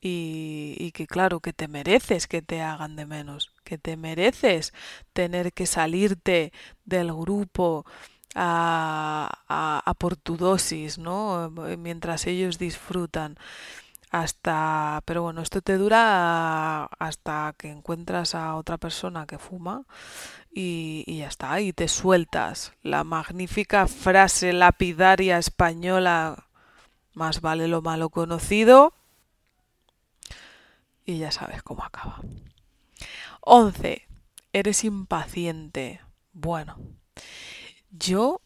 Y, 0.00 0.76
y, 0.78 0.92
que 0.92 1.06
claro, 1.06 1.40
que 1.40 1.52
te 1.54 1.68
mereces 1.68 2.26
que 2.26 2.42
te 2.42 2.60
hagan 2.62 2.96
de 2.96 3.06
menos, 3.06 3.52
que 3.64 3.78
te 3.78 3.96
mereces 3.96 4.72
tener 5.14 5.52
que 5.54 5.66
salirte 5.66 6.52
del 6.84 7.12
grupo 7.12 7.86
a, 8.34 9.30
a, 9.48 9.82
a 9.90 9.94
por 9.94 10.16
tu 10.16 10.36
dosis, 10.36 10.98
¿no? 10.98 11.50
Mientras 11.78 12.26
ellos 12.26 12.58
disfrutan 12.58 13.38
hasta, 14.14 15.02
pero 15.06 15.22
bueno, 15.22 15.40
esto 15.42 15.60
te 15.60 15.76
dura 15.76 16.84
hasta 16.84 17.52
que 17.58 17.68
encuentras 17.68 18.36
a 18.36 18.54
otra 18.54 18.78
persona 18.78 19.26
que 19.26 19.40
fuma 19.40 19.86
y, 20.52 21.04
ya 21.18 21.26
está, 21.26 21.60
y 21.60 21.72
te 21.72 21.88
sueltas. 21.88 22.74
La 22.84 23.02
magnífica 23.02 23.88
frase 23.88 24.52
lapidaria 24.52 25.36
española, 25.38 26.46
más 27.12 27.40
vale 27.40 27.66
lo 27.66 27.82
malo 27.82 28.08
conocido, 28.08 28.94
y 31.04 31.18
ya 31.18 31.32
sabes 31.32 31.64
cómo 31.64 31.82
acaba. 31.82 32.20
11. 33.40 34.06
Eres 34.52 34.84
impaciente. 34.84 36.00
Bueno, 36.32 36.78
yo 37.90 38.40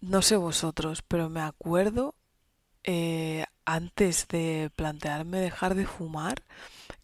no 0.00 0.22
sé 0.22 0.38
vosotros, 0.38 1.02
pero 1.02 1.28
me 1.28 1.42
acuerdo 1.42 2.14
eh, 2.84 3.44
antes 3.68 4.26
de 4.28 4.70
plantearme 4.76 5.38
dejar 5.40 5.74
de 5.74 5.86
fumar, 5.86 6.42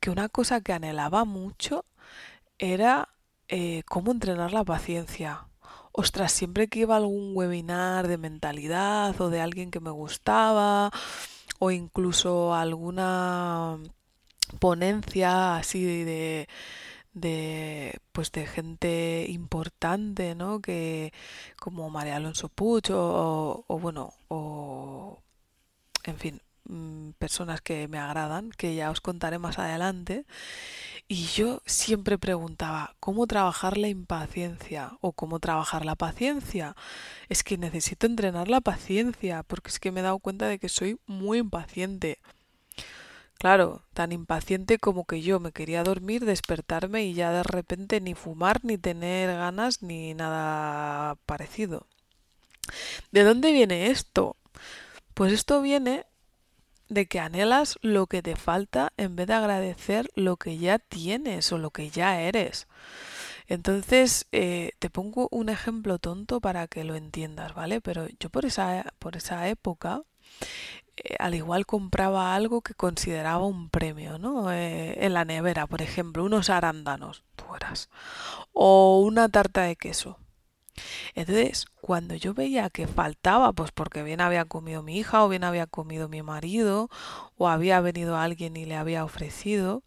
que 0.00 0.10
una 0.10 0.28
cosa 0.30 0.62
que 0.62 0.72
anhelaba 0.72 1.26
mucho 1.26 1.84
era 2.58 3.10
eh, 3.48 3.82
cómo 3.86 4.12
entrenar 4.12 4.52
la 4.52 4.64
paciencia. 4.64 5.48
Ostras, 5.92 6.32
siempre 6.32 6.68
que 6.68 6.80
iba 6.80 6.96
algún 6.96 7.32
webinar 7.36 8.08
de 8.08 8.18
mentalidad 8.18 9.20
o 9.20 9.30
de 9.30 9.40
alguien 9.42 9.70
que 9.70 9.80
me 9.80 9.90
gustaba 9.90 10.90
o 11.58 11.70
incluso 11.70 12.54
alguna 12.54 13.78
ponencia 14.58 15.56
así 15.56 15.84
de, 15.84 16.48
de 17.12 18.00
pues 18.12 18.32
de 18.32 18.46
gente 18.46 19.26
importante, 19.28 20.34
¿no? 20.34 20.60
Que 20.60 21.12
como 21.60 21.90
María 21.90 22.16
Alonso 22.16 22.48
Puch 22.48 22.90
o, 22.90 23.64
o 23.68 23.78
bueno, 23.78 24.14
o 24.28 25.22
en 26.04 26.18
fin, 26.18 26.40
mm, 26.64 27.10
personas 27.18 27.60
que 27.60 27.88
me 27.88 27.98
agradan, 27.98 28.50
que 28.50 28.74
ya 28.74 28.90
os 28.90 29.00
contaré 29.00 29.38
más 29.38 29.58
adelante. 29.58 30.24
Y 31.08 31.26
yo 31.26 31.62
siempre 31.66 32.18
preguntaba, 32.18 32.96
¿cómo 33.00 33.26
trabajar 33.26 33.76
la 33.78 33.88
impaciencia? 33.88 34.96
¿O 35.00 35.12
cómo 35.12 35.38
trabajar 35.40 35.84
la 35.84 35.96
paciencia? 35.96 36.76
Es 37.28 37.44
que 37.44 37.58
necesito 37.58 38.06
entrenar 38.06 38.48
la 38.48 38.60
paciencia, 38.60 39.42
porque 39.42 39.70
es 39.70 39.78
que 39.78 39.92
me 39.92 40.00
he 40.00 40.02
dado 40.02 40.18
cuenta 40.18 40.48
de 40.48 40.58
que 40.58 40.68
soy 40.68 40.98
muy 41.06 41.38
impaciente. 41.38 42.18
Claro, 43.38 43.82
tan 43.92 44.12
impaciente 44.12 44.78
como 44.78 45.04
que 45.04 45.20
yo 45.20 45.40
me 45.40 45.52
quería 45.52 45.84
dormir, 45.84 46.24
despertarme 46.24 47.04
y 47.04 47.14
ya 47.14 47.30
de 47.30 47.42
repente 47.42 48.00
ni 48.00 48.14
fumar, 48.14 48.64
ni 48.64 48.78
tener 48.78 49.28
ganas, 49.36 49.82
ni 49.82 50.14
nada 50.14 51.16
parecido. 51.26 51.86
¿De 53.12 53.24
dónde 53.24 53.52
viene 53.52 53.88
esto? 53.88 54.36
Pues 55.14 55.32
esto 55.32 55.60
viene 55.60 56.06
de 56.88 57.06
que 57.06 57.20
anhelas 57.20 57.78
lo 57.82 58.06
que 58.06 58.22
te 58.22 58.36
falta 58.36 58.92
en 58.96 59.16
vez 59.16 59.26
de 59.26 59.34
agradecer 59.34 60.10
lo 60.14 60.36
que 60.36 60.58
ya 60.58 60.78
tienes 60.78 61.50
o 61.52 61.58
lo 61.58 61.70
que 61.70 61.90
ya 61.90 62.20
eres. 62.20 62.66
Entonces, 63.46 64.26
eh, 64.32 64.72
te 64.78 64.90
pongo 64.90 65.28
un 65.30 65.48
ejemplo 65.48 65.98
tonto 65.98 66.40
para 66.40 66.66
que 66.66 66.84
lo 66.84 66.94
entiendas, 66.94 67.54
¿vale? 67.54 67.80
Pero 67.80 68.06
yo 68.18 68.30
por 68.30 68.46
esa, 68.46 68.92
por 68.98 69.16
esa 69.16 69.48
época, 69.48 70.02
eh, 70.96 71.16
al 71.18 71.34
igual 71.34 71.66
compraba 71.66 72.34
algo 72.34 72.62
que 72.62 72.74
consideraba 72.74 73.44
un 73.46 73.68
premio, 73.68 74.18
¿no? 74.18 74.52
Eh, 74.52 75.04
en 75.04 75.14
la 75.14 75.24
nevera, 75.24 75.66
por 75.66 75.82
ejemplo, 75.82 76.24
unos 76.24 76.50
arándanos, 76.50 77.24
tú 77.36 77.44
eras, 77.54 77.90
o 78.52 79.00
una 79.00 79.28
tarta 79.28 79.62
de 79.62 79.76
queso. 79.76 80.18
Entonces, 81.14 81.66
cuando 81.80 82.14
yo 82.14 82.34
veía 82.34 82.70
que 82.70 82.86
faltaba, 82.86 83.52
pues 83.52 83.70
porque 83.72 84.02
bien 84.02 84.20
había 84.20 84.44
comido 84.44 84.82
mi 84.82 84.98
hija 84.98 85.24
o 85.24 85.28
bien 85.28 85.44
había 85.44 85.66
comido 85.66 86.08
mi 86.08 86.22
marido 86.22 86.90
o 87.36 87.48
había 87.48 87.80
venido 87.80 88.16
alguien 88.16 88.56
y 88.56 88.64
le 88.64 88.76
había 88.76 89.04
ofrecido, 89.04 89.82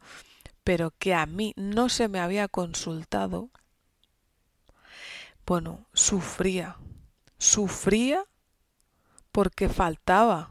pero 0.64 0.92
que 0.98 1.14
a 1.14 1.26
mí 1.26 1.54
no 1.56 1.90
se 1.90 2.08
me 2.08 2.20
había 2.20 2.48
consultado, 2.48 3.50
bueno, 5.46 5.88
sufría, 5.94 6.78
sufría 7.38 8.26
porque 9.32 9.70
faltaba, 9.70 10.50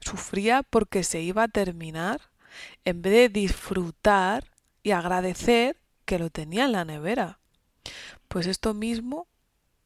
sufría 0.00 0.62
porque 0.62 1.04
se 1.04 1.22
iba 1.22 1.44
a 1.44 1.48
terminar 1.48 2.20
en 2.84 3.00
vez 3.00 3.12
de 3.12 3.28
disfrutar 3.28 4.50
y 4.82 4.90
agradecer 4.90 5.78
que 6.04 6.18
lo 6.18 6.28
tenía 6.28 6.64
en 6.64 6.72
la 6.72 6.84
nevera. 6.84 7.38
Pues 8.28 8.46
esto 8.46 8.74
mismo 8.74 9.26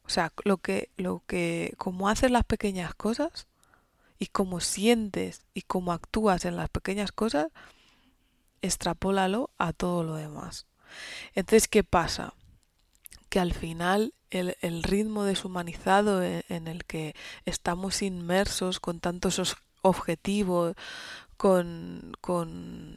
o 0.07 0.11
sea, 0.11 0.33
lo 0.45 0.59
que, 0.59 0.91
lo 0.97 1.23
que, 1.27 1.75
como 1.79 2.09
haces 2.09 2.31
las 2.31 2.45
pequeñas 2.45 2.95
cosas 2.95 3.47
y 4.19 4.27
cómo 4.27 4.61
sientes 4.61 5.43
y 5.55 5.63
cómo 5.63 5.93
actúas 5.93 6.45
en 6.45 6.57
las 6.57 6.69
pequeñas 6.69 7.11
cosas, 7.11 7.49
extrapólalo 8.61 9.51
a 9.59 9.73
todo 9.73 10.05
lo 10.05 10.15
demás. 10.17 10.67
Entonces, 11.35 11.69
¿qué 11.69 11.85
pasa? 11.85 12.35
Que 13.29 13.41
al 13.41 13.55
final 13.55 14.15
el, 14.31 14.57
el 14.61 14.83
ritmo 14.83 15.25
deshumanizado 15.25 16.23
en, 16.23 16.45
en, 16.49 16.69
el 16.69 16.85
que 16.85 17.15
estamos 17.47 18.03
inmersos 18.03 18.81
con 18.81 19.01
tantos 19.01 19.57
objetivos, 19.83 20.75
con, 21.37 22.13
con, 22.21 22.97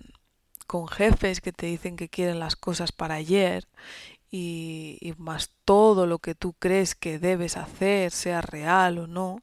con 0.67 0.87
jefes 0.87 1.41
que 1.41 1.53
te 1.53 1.67
dicen 1.67 1.95
que 1.95 2.09
quieren 2.09 2.39
las 2.39 2.55
cosas 2.55 2.91
para 2.91 3.15
ayer 3.15 3.67
y, 4.31 5.13
más 5.17 5.51
todo 5.65 6.05
lo 6.05 6.19
que 6.19 6.35
tú 6.35 6.53
crees 6.53 6.95
que 6.95 7.19
debes 7.19 7.57
hacer, 7.57 8.11
sea 8.11 8.41
real 8.41 8.99
o 8.99 9.07
no, 9.07 9.41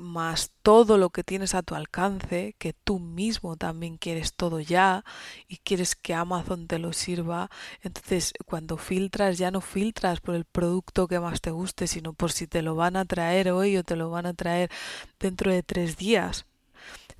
más 0.00 0.52
todo 0.62 0.96
lo 0.96 1.10
que 1.10 1.24
tienes 1.24 1.54
a 1.54 1.62
tu 1.62 1.74
alcance, 1.74 2.54
que 2.58 2.72
tú 2.72 2.98
mismo 2.98 3.56
también 3.56 3.98
quieres 3.98 4.34
todo 4.34 4.60
ya 4.60 5.04
y 5.48 5.58
quieres 5.58 5.96
que 5.96 6.14
Amazon 6.14 6.66
te 6.66 6.78
lo 6.78 6.92
sirva. 6.92 7.50
Entonces, 7.82 8.32
cuando 8.46 8.78
filtras, 8.78 9.38
ya 9.38 9.50
no 9.50 9.60
filtras 9.60 10.20
por 10.20 10.34
el 10.34 10.44
producto 10.44 11.08
que 11.08 11.20
más 11.20 11.40
te 11.40 11.50
guste, 11.50 11.86
sino 11.86 12.14
por 12.14 12.32
si 12.32 12.46
te 12.46 12.62
lo 12.62 12.74
van 12.74 12.96
a 12.96 13.04
traer 13.04 13.50
hoy 13.50 13.76
o 13.76 13.84
te 13.84 13.96
lo 13.96 14.10
van 14.10 14.26
a 14.26 14.34
traer 14.34 14.70
dentro 15.18 15.52
de 15.52 15.62
tres 15.62 15.96
días 15.96 16.46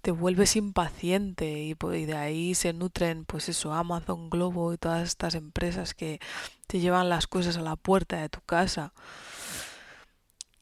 te 0.03 0.11
vuelves 0.11 0.57
impaciente 0.57 1.63
y, 1.63 1.75
de 1.75 2.17
ahí 2.17 2.55
se 2.55 2.73
nutren 2.73 3.25
pues 3.25 3.49
eso 3.49 3.73
Amazon 3.73 4.31
Globo 4.31 4.73
y 4.73 4.79
todas 4.79 5.09
estas 5.09 5.37
empresas 5.37 5.95
que 5.95 6.21
te 6.67 6.81
llevan 6.81 7.09
las 7.09 7.29
cosas 7.29 7.57
a 7.57 7.63
la 7.63 7.77
puerta 7.77 8.21
de 8.21 8.29
tu 8.29 8.41
casa. 8.41 8.93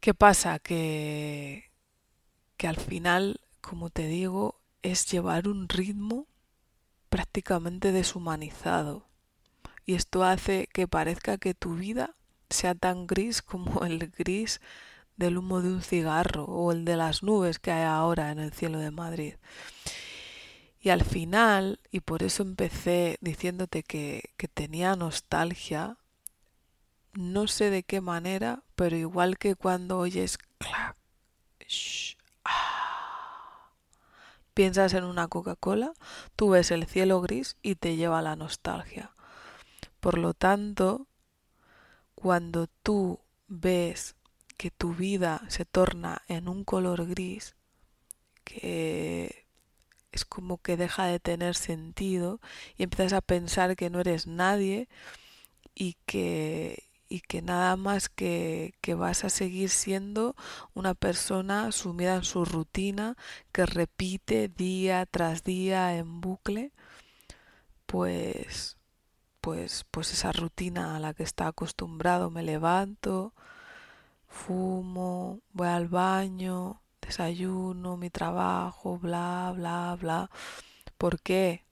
Qué 0.00 0.14
pasa 0.14 0.59
que 0.59 1.70
que 2.56 2.68
al 2.68 2.76
final 2.76 3.40
como 3.62 3.88
te 3.88 4.06
digo 4.06 4.61
es 4.82 5.11
llevar 5.11 5.49
un 5.49 5.68
ritmo 5.68 6.26
prácticamente 7.09 7.92
deshumanizado. 7.92 9.09
Y 9.87 9.94
esto 9.94 10.25
hace 10.25 10.68
que 10.73 10.87
parezca 10.87 11.38
que 11.38 11.54
tu 11.54 11.75
vida 11.75 12.14
sea 12.50 12.75
tan 12.75 13.06
gris 13.06 13.42
como 13.42 13.85
el 13.85 14.11
gris 14.11 14.61
del 15.20 15.38
humo 15.38 15.60
de 15.60 15.68
un 15.68 15.82
cigarro 15.82 16.44
o 16.44 16.72
el 16.72 16.84
de 16.84 16.96
las 16.96 17.22
nubes 17.22 17.58
que 17.60 17.70
hay 17.70 17.84
ahora 17.84 18.32
en 18.32 18.40
el 18.40 18.52
cielo 18.52 18.78
de 18.78 18.90
Madrid. 18.90 19.34
Y 20.80 20.88
al 20.88 21.04
final, 21.04 21.78
y 21.92 22.00
por 22.00 22.22
eso 22.22 22.42
empecé 22.42 23.18
diciéndote 23.20 23.82
que, 23.82 24.30
que 24.38 24.48
tenía 24.48 24.96
nostalgia, 24.96 25.98
no 27.12 27.46
sé 27.46 27.68
de 27.68 27.82
qué 27.82 28.00
manera, 28.00 28.62
pero 28.74 28.96
igual 28.96 29.36
que 29.36 29.56
cuando 29.56 29.98
oyes 29.98 30.38
clac, 30.58 30.96
ah, 32.44 33.72
piensas 34.54 34.94
en 34.94 35.04
una 35.04 35.28
Coca-Cola, 35.28 35.92
tú 36.34 36.48
ves 36.50 36.70
el 36.70 36.86
cielo 36.86 37.20
gris 37.20 37.56
y 37.62 37.74
te 37.74 37.96
lleva 37.96 38.22
la 38.22 38.36
nostalgia. 38.36 39.12
Por 40.00 40.16
lo 40.16 40.32
tanto, 40.32 41.08
cuando 42.14 42.68
tú 42.82 43.20
ves 43.48 44.16
que 44.60 44.70
tu 44.70 44.94
vida 44.94 45.40
se 45.48 45.64
torna 45.64 46.20
en 46.28 46.46
un 46.46 46.64
color 46.64 47.06
gris, 47.06 47.56
que 48.44 49.46
es 50.12 50.26
como 50.26 50.58
que 50.58 50.76
deja 50.76 51.06
de 51.06 51.18
tener 51.18 51.54
sentido 51.54 52.42
y 52.76 52.82
empiezas 52.82 53.14
a 53.14 53.22
pensar 53.22 53.74
que 53.74 53.88
no 53.88 54.00
eres 54.00 54.26
nadie 54.26 54.90
y 55.74 55.96
que, 56.04 56.90
y 57.08 57.22
que 57.22 57.40
nada 57.40 57.74
más 57.76 58.10
que, 58.10 58.74
que 58.82 58.92
vas 58.94 59.24
a 59.24 59.30
seguir 59.30 59.70
siendo 59.70 60.36
una 60.74 60.92
persona 60.92 61.72
sumida 61.72 62.16
en 62.16 62.24
su 62.24 62.44
rutina 62.44 63.16
que 63.52 63.64
repite 63.64 64.48
día 64.48 65.06
tras 65.06 65.42
día 65.42 65.96
en 65.96 66.20
bucle, 66.20 66.70
pues 67.86 68.76
pues 69.40 69.86
pues 69.90 70.12
esa 70.12 70.32
rutina 70.32 70.96
a 70.96 71.00
la 71.00 71.14
que 71.14 71.22
está 71.22 71.46
acostumbrado, 71.46 72.30
me 72.30 72.42
levanto, 72.42 73.32
fumo, 74.30 75.40
voy 75.52 75.68
al 75.68 75.88
baño, 75.88 76.80
desayuno, 77.02 77.96
mi 77.96 78.08
trabajo, 78.08 78.99
bla, 78.99 79.52
bla, 79.54 79.99
bla. 80.00 80.30
¿Por 80.96 81.20
qué? 81.20 81.64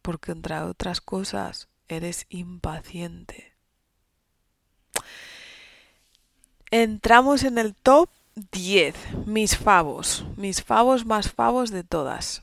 Porque 0.00 0.32
entre 0.32 0.58
otras 0.60 1.00
cosas 1.00 1.68
eres 1.88 2.26
impaciente. 2.30 3.54
Entramos 6.70 7.44
en 7.44 7.58
el 7.58 7.74
top 7.74 8.08
10, 8.52 8.94
mis 9.26 9.56
favos, 9.56 10.24
mis 10.36 10.62
favos 10.62 11.06
más 11.06 11.30
favos 11.30 11.70
de 11.70 11.84
todas. 11.84 12.42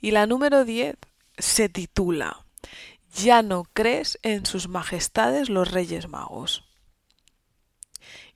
Y 0.00 0.12
la 0.12 0.26
número 0.26 0.64
10 0.64 0.96
se 1.36 1.68
titula 1.68 2.44
Ya 3.14 3.42
no 3.42 3.64
crees 3.72 4.18
en 4.22 4.46
sus 4.46 4.68
majestades 4.68 5.50
los 5.50 5.70
Reyes 5.70 6.08
Magos. 6.08 6.69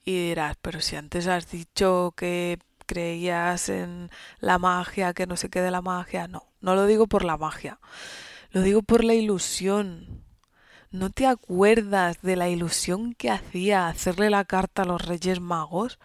Y 0.05 0.27
dirás, 0.27 0.55
pero 0.61 0.81
si 0.81 0.95
antes 0.95 1.27
has 1.27 1.49
dicho 1.49 2.13
que 2.15 2.59
creías 2.85 3.69
en 3.69 4.11
la 4.39 4.59
magia, 4.59 5.15
que 5.15 5.25
no 5.25 5.35
se 5.35 5.49
quede 5.49 5.71
la 5.71 5.81
magia, 5.81 6.27
no, 6.27 6.43
no 6.61 6.75
lo 6.75 6.85
digo 6.85 7.07
por 7.07 7.25
la 7.25 7.37
magia, 7.37 7.79
lo 8.51 8.61
digo 8.61 8.83
por 8.83 9.03
la 9.03 9.15
ilusión. 9.15 10.23
¿No 10.91 11.09
te 11.09 11.25
acuerdas 11.25 12.21
de 12.21 12.35
la 12.35 12.49
ilusión 12.49 13.15
que 13.15 13.31
hacía 13.31 13.87
hacerle 13.87 14.29
la 14.29 14.45
carta 14.45 14.83
a 14.83 14.85
los 14.85 15.01
Reyes 15.01 15.41
Magos? 15.41 15.97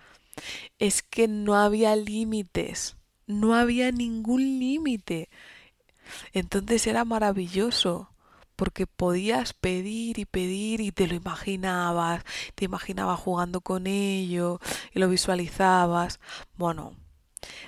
Es 0.78 1.02
que 1.02 1.28
no 1.28 1.54
había 1.54 1.95
límites, 1.95 2.97
no 3.26 3.54
había 3.54 3.92
ningún 3.92 4.59
límite. 4.59 5.28
Entonces 6.33 6.87
era 6.87 7.04
maravilloso 7.04 8.11
porque 8.61 8.87
podías 8.87 9.55
pedir 9.55 10.19
y 10.19 10.26
pedir 10.26 10.83
y 10.83 10.93
te 10.93 11.07
lo 11.07 11.14
imaginabas, 11.14 12.23
te 12.55 12.67
imaginabas 12.67 13.19
jugando 13.19 13.62
con 13.62 13.87
ello 13.87 14.61
y 14.93 14.99
lo 14.99 15.09
visualizabas. 15.09 16.21
Bueno, 16.59 16.95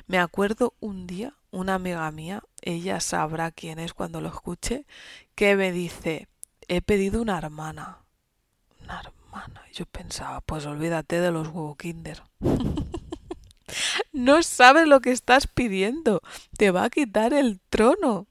me 0.07 0.19
acuerdo 0.19 0.75
un 0.81 1.07
día, 1.07 1.33
una 1.51 1.77
amiga 1.77 2.11
mía, 2.11 2.43
ella 2.61 3.01
sabrá 3.01 3.53
quién 3.53 3.79
es 3.79 3.95
cuando 3.95 4.21
lo 4.21 4.29
escuche, 4.29 4.85
que 5.35 5.57
me 5.57 5.73
dice, 5.73 6.29
he 6.69 6.83
pedido 6.83 7.23
una 7.23 7.39
hermana. 7.39 8.01
Una 8.83 9.01
hermana. 9.01 9.63
Yo 9.73 9.87
pensaba, 9.87 10.43
pues 10.43 10.67
olvídate 10.67 11.21
de 11.21 11.31
los 11.31 11.49
huevo 11.49 11.75
kinder. 11.75 12.23
no 14.13 14.43
sabes 14.43 14.87
lo 14.87 15.01
que 15.01 15.13
estás 15.13 15.47
pidiendo. 15.47 16.21
Te 16.59 16.71
va 16.71 16.85
a 16.85 16.91
quitar 16.91 17.33
el 17.33 17.61
trono. 17.71 18.27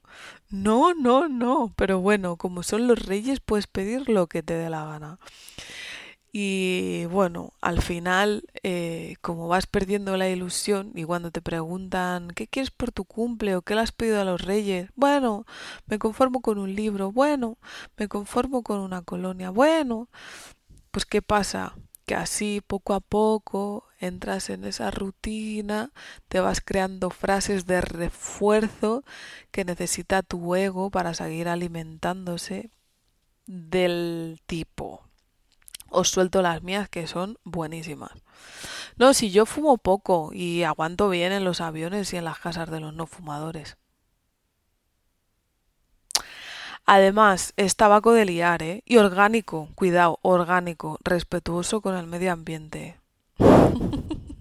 No, 0.52 0.94
no, 0.94 1.28
no. 1.28 1.72
Pero 1.76 1.98
bueno, 2.00 2.36
como 2.36 2.62
son 2.62 2.86
los 2.86 3.04
reyes, 3.06 3.40
puedes 3.40 3.66
pedir 3.66 4.08
lo 4.08 4.28
que 4.28 4.42
te 4.44 4.54
dé 4.54 4.70
la 4.70 4.84
gana. 4.84 5.18
Y 6.34 7.04
bueno, 7.06 7.52
al 7.60 7.82
final, 7.82 8.44
eh, 8.62 9.16
como 9.20 9.48
vas 9.48 9.66
perdiendo 9.66 10.16
la 10.16 10.30
ilusión 10.30 10.90
y 10.94 11.04
cuando 11.04 11.30
te 11.30 11.42
preguntan 11.42 12.28
¿qué 12.30 12.46
quieres 12.46 12.70
por 12.70 12.90
tu 12.90 13.04
cumple 13.04 13.54
o 13.54 13.60
qué 13.62 13.74
le 13.74 13.82
has 13.82 13.92
pedido 13.92 14.20
a 14.20 14.24
los 14.24 14.40
reyes? 14.40 14.88
Bueno, 14.96 15.44
me 15.86 15.98
conformo 15.98 16.40
con 16.40 16.58
un 16.58 16.74
libro. 16.74 17.12
Bueno, 17.12 17.58
me 17.98 18.08
conformo 18.08 18.62
con 18.62 18.80
una 18.80 19.02
colonia. 19.02 19.50
Bueno, 19.50 20.08
pues 20.92 21.06
¿qué 21.06 21.22
pasa? 21.22 21.74
Que 22.06 22.14
así 22.14 22.60
poco 22.66 22.94
a 22.94 23.00
poco 23.00 23.86
entras 23.98 24.50
en 24.50 24.64
esa 24.64 24.90
rutina, 24.90 25.92
te 26.28 26.40
vas 26.40 26.60
creando 26.60 27.10
frases 27.10 27.66
de 27.66 27.80
refuerzo 27.80 29.04
que 29.50 29.64
necesita 29.64 30.22
tu 30.22 30.54
ego 30.56 30.90
para 30.90 31.14
seguir 31.14 31.48
alimentándose 31.48 32.70
del 33.46 34.40
tipo. 34.46 35.04
Os 35.88 36.08
suelto 36.08 36.42
las 36.42 36.62
mías 36.62 36.88
que 36.88 37.06
son 37.06 37.38
buenísimas. 37.44 38.12
No, 38.96 39.14
si 39.14 39.30
yo 39.30 39.46
fumo 39.46 39.78
poco 39.78 40.30
y 40.32 40.62
aguanto 40.62 41.08
bien 41.08 41.32
en 41.32 41.44
los 41.44 41.60
aviones 41.60 42.12
y 42.12 42.16
en 42.16 42.24
las 42.24 42.38
casas 42.38 42.70
de 42.70 42.80
los 42.80 42.94
no 42.94 43.06
fumadores. 43.06 43.76
Además, 46.84 47.52
es 47.56 47.76
tabaco 47.76 48.12
de 48.12 48.24
liar, 48.24 48.62
¿eh? 48.62 48.82
Y 48.84 48.96
orgánico, 48.96 49.68
cuidado, 49.74 50.18
orgánico, 50.22 50.98
respetuoso 51.04 51.80
con 51.80 51.96
el 51.96 52.06
medio 52.06 52.32
ambiente. 52.32 52.96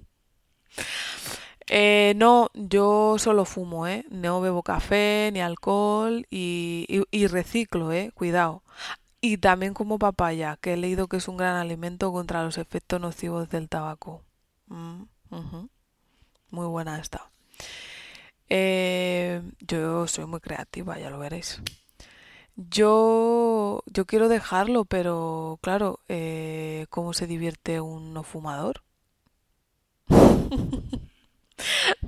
Eh, 1.73 2.13
no, 2.17 2.49
yo 2.53 3.15
solo 3.17 3.45
fumo, 3.45 3.87
¿eh? 3.87 4.05
No 4.09 4.41
bebo 4.41 4.61
café 4.61 5.29
ni 5.31 5.39
alcohol 5.39 6.27
y, 6.29 7.05
reciclo, 7.29 7.93
¿eh? 7.93 8.11
Cuidado. 8.13 8.61
Y 9.21 9.37
también 9.37 9.73
como 9.73 9.97
papaya, 9.97 10.57
que 10.59 10.73
he 10.73 10.77
leído 10.77 11.07
que 11.07 11.17
es 11.17 11.29
un 11.29 11.37
gran 11.37 11.55
alimento 11.55 12.11
contra 12.11 12.43
los 12.43 12.57
efectos 12.57 12.99
nocivos 12.99 13.49
del 13.49 13.69
tabaco. 13.69 14.21
Mm, 14.67 15.03
muy 16.49 16.67
buena 16.67 16.99
esta. 16.99 17.31
Eh, 18.49 19.41
yo 19.59 20.07
soy 20.07 20.25
muy 20.25 20.41
creativa, 20.41 20.99
ya 20.99 21.09
lo 21.09 21.19
veréis. 21.19 21.61
Yo, 22.69 23.83
yo 23.87 24.05
quiero 24.05 24.27
dejarlo, 24.29 24.85
pero 24.85 25.59
claro, 25.61 25.99
eh, 26.07 26.85
¿cómo 26.89 27.13
se 27.13 27.27
divierte 27.27 27.81
un 27.81 28.13
no 28.13 28.23
fumador? 28.23 28.83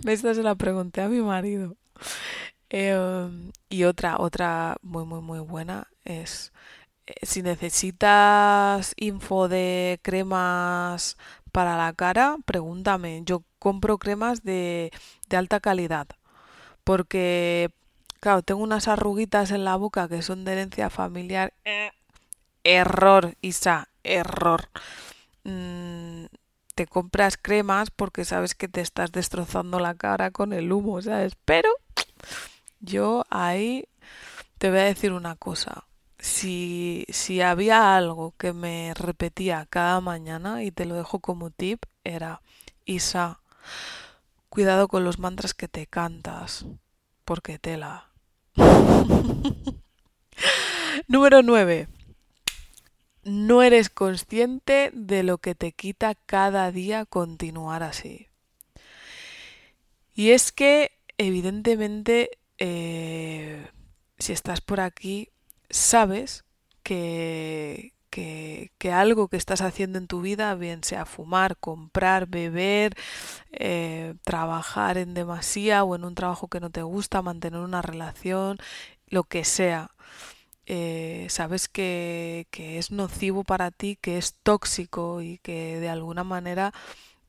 Esta 0.06 0.34
se 0.34 0.44
la 0.44 0.56
pregunté 0.56 1.02
a 1.02 1.10
mi 1.10 1.22
marido. 1.22 1.76
Em, 2.70 3.52
y 3.70 3.84
otra, 3.86 4.18
otra 4.20 4.78
muy, 4.82 5.06
muy, 5.06 5.22
muy 5.22 5.40
buena 5.40 5.88
es 6.06 6.54
eh, 7.08 7.16
si 7.24 7.44
necesitas 7.44 8.94
info 8.98 9.48
de 9.50 10.00
cremas 10.04 11.18
para 11.52 11.78
la 11.78 11.94
cara, 11.94 12.38
pregúntame. 12.46 13.24
Yo 13.26 13.44
compro 13.60 13.98
cremas 14.00 14.44
de, 14.44 14.92
de 15.30 15.38
alta 15.38 15.60
calidad. 15.62 16.08
Porque, 16.84 17.72
claro, 18.24 18.42
tengo 18.42 18.64
unas 18.64 18.88
arruguitas 18.88 19.52
en 19.52 19.66
la 19.66 19.76
boca 19.76 20.08
que 20.08 20.22
son 20.22 20.46
de 20.46 20.54
herencia 20.54 20.90
familiar. 20.90 21.52
Eh, 21.66 21.92
error, 22.64 23.36
Isa, 23.42 23.90
error. 24.02 24.70
Mm, 25.44 26.28
te 26.74 26.88
compras 26.88 27.36
cremas 27.36 27.92
porque 27.92 28.24
sabes 28.24 28.56
que 28.56 28.70
te 28.70 28.80
estás 28.80 29.12
destrozando 29.12 29.78
la 29.82 29.96
cara 29.96 30.32
con 30.32 30.54
el 30.54 30.72
humo, 30.72 31.02
¿sabes? 31.02 31.34
Pero 31.44 31.68
yo 32.80 33.26
ahí 33.30 33.90
te 34.58 34.70
voy 34.70 34.80
a 34.80 34.84
decir 34.84 35.12
una 35.12 35.36
cosa. 35.36 35.84
Si, 36.18 37.06
si 37.10 37.42
había 37.42 37.98
algo 37.98 38.34
que 38.38 38.54
me 38.54 38.94
repetía 38.94 39.68
cada 39.70 40.00
mañana, 40.00 40.64
y 40.64 40.72
te 40.72 40.86
lo 40.86 40.96
dejo 40.96 41.20
como 41.20 41.50
tip, 41.50 41.84
era, 42.06 42.42
Isa, 42.86 43.42
cuidado 44.48 44.88
con 44.88 45.04
los 45.04 45.20
mantras 45.20 45.54
que 45.54 45.68
te 45.68 45.88
cantas, 45.88 46.66
porque 47.26 47.60
tela. 47.60 48.13
Número 51.08 51.42
9 51.42 51.88
no 53.24 53.62
eres 53.62 53.90
consciente 53.90 54.92
de 54.94 55.24
lo 55.24 55.38
que 55.38 55.56
te 55.56 55.72
quita 55.72 56.16
cada 56.16 56.72
día 56.72 57.06
continuar 57.06 57.84
así. 57.84 58.28
Y 60.14 60.32
es 60.32 60.52
que, 60.52 60.92
evidentemente, 61.18 62.38
eh, 62.58 63.68
si 64.20 64.34
estás 64.34 64.62
por 64.62 64.80
aquí, 64.80 65.30
sabes 65.70 66.44
que, 66.84 67.94
que, 68.14 68.92
algo 68.92 69.28
que 69.28 69.38
estás 69.38 69.62
haciendo 69.62 69.98
en 69.98 70.08
tu 70.08 70.22
vida, 70.22 70.54
bien 70.56 70.84
sea 70.84 71.06
fumar, 71.06 71.58
comprar, 71.58 72.28
beber, 72.28 72.96
eh, 73.52 74.14
trabajar 74.24 74.98
en 74.98 75.14
demasía 75.16 75.84
o 75.84 75.96
en 75.96 76.06
un 76.06 76.14
trabajo 76.16 76.48
que 76.48 76.60
no 76.60 76.70
te 76.70 76.84
gusta, 76.84 77.24
mantener 77.24 77.60
una 77.62 77.82
relación, 77.82 78.58
lo 79.08 79.24
que 79.24 79.44
sea, 79.44 79.92
eh, 80.68 81.28
sabes 81.30 81.68
que, 81.68 82.48
es 82.52 82.92
nocivo 82.92 83.44
para 83.44 83.72
ti, 83.72 83.98
que 84.00 84.18
es 84.18 84.36
tóxico 84.44 85.22
y 85.22 85.40
que 85.40 85.80
de 85.80 85.90
alguna 85.90 86.24
manera 86.24 86.74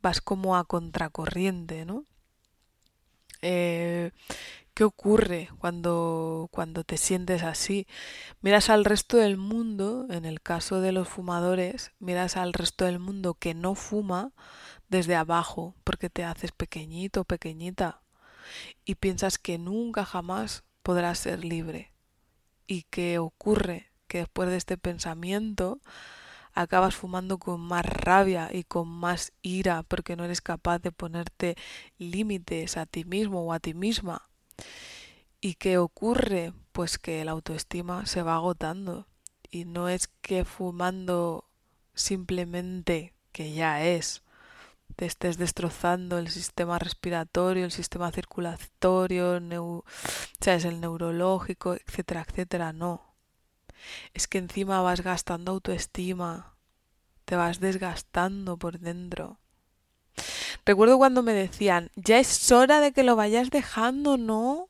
vas 0.03 0.20
como 0.20 0.57
a 0.57 0.64
contracorriente, 0.64 1.87
¿no? 1.87 2.05
Eh, 3.42 4.11
¿Qué 4.74 4.82
ocurre 4.82 5.50
cuando, 5.58 6.48
cuando 6.50 6.82
te 6.82 6.96
sientes 6.96 7.44
así? 7.44 7.87
Miras 8.40 8.70
al 8.70 8.84
resto 8.84 9.18
del 9.18 9.37
mundo, 9.37 10.08
en 10.10 10.24
el 10.24 10.40
caso 10.40 10.80
de 10.80 10.90
los 10.90 11.08
fumadores, 11.08 11.92
miras 12.00 12.37
al 12.37 12.52
resto 12.52 12.84
del 12.84 12.98
mundo 12.98 13.34
que 13.34 13.54
no 13.54 13.76
fuma 13.76 14.32
desde 14.88 15.14
abajo, 15.14 15.76
porque 15.84 16.10
te 16.10 16.24
haces 16.24 16.50
pequeñito, 16.50 17.24
pequeñita, 17.24 18.02
y 18.84 18.96
piensas 18.96 19.38
que 19.38 19.58
nunca 19.58 20.04
jamás 20.04 20.64
podrás 20.82 21.20
ser 21.20 21.44
libre. 21.44 21.92
¿Y 22.66 22.82
qué 22.90 23.20
ocurre? 23.20 23.92
Que 24.08 24.18
después 24.18 24.48
de 24.48 24.56
este 24.56 24.76
pensamiento 24.76 25.80
acabas 26.52 26.96
fumando 26.96 27.38
con 27.38 27.60
más 27.60 27.87
rabia 27.87 28.50
y 28.52 28.64
con 28.64 28.88
más 28.88 29.32
ira 29.40 29.84
porque 29.84 30.16
no 30.16 30.24
eres 30.24 30.40
capaz 30.40 30.80
de 30.80 30.90
ponerte 30.90 31.56
límites 31.98 32.76
a 32.76 32.87
ti 32.87 33.04
mismo 33.04 33.44
o 33.44 33.52
a 33.52 33.60
ti 33.60 33.72
misma 33.74 34.28
¿Y 35.40 35.54
qué 35.54 35.78
ocurre? 35.78 36.52
Pues 36.72 36.98
que 36.98 37.24
la 37.24 37.32
autoestima 37.32 38.06
se 38.06 38.22
va 38.22 38.34
agotando. 38.36 39.06
Y 39.50 39.64
no 39.64 39.88
es 39.88 40.08
que 40.22 40.44
fumando 40.44 41.48
simplemente, 41.94 43.14
que 43.32 43.52
ya 43.52 43.84
es, 43.84 44.22
te 44.96 45.06
estés 45.06 45.38
destrozando 45.38 46.18
el 46.18 46.28
sistema 46.28 46.78
respiratorio, 46.78 47.64
el 47.64 47.72
sistema 47.72 48.10
circulatorio, 48.12 49.36
el 49.36 50.80
neurológico, 50.80 51.74
etcétera, 51.74 52.24
etcétera. 52.28 52.72
No. 52.72 53.14
Es 54.12 54.28
que 54.28 54.38
encima 54.38 54.82
vas 54.82 55.02
gastando 55.02 55.52
autoestima, 55.52 56.56
te 57.24 57.36
vas 57.36 57.60
desgastando 57.60 58.56
por 58.56 58.78
dentro. 58.78 59.38
Recuerdo 60.64 60.98
cuando 60.98 61.22
me 61.22 61.33
decían, 61.33 61.90
ya 61.96 62.18
es 62.18 62.50
hora 62.53 62.81
de 62.81 62.92
que 62.92 63.03
lo 63.03 63.16
vayas 63.16 63.50
dejando, 63.50 64.16
¿no? 64.16 64.68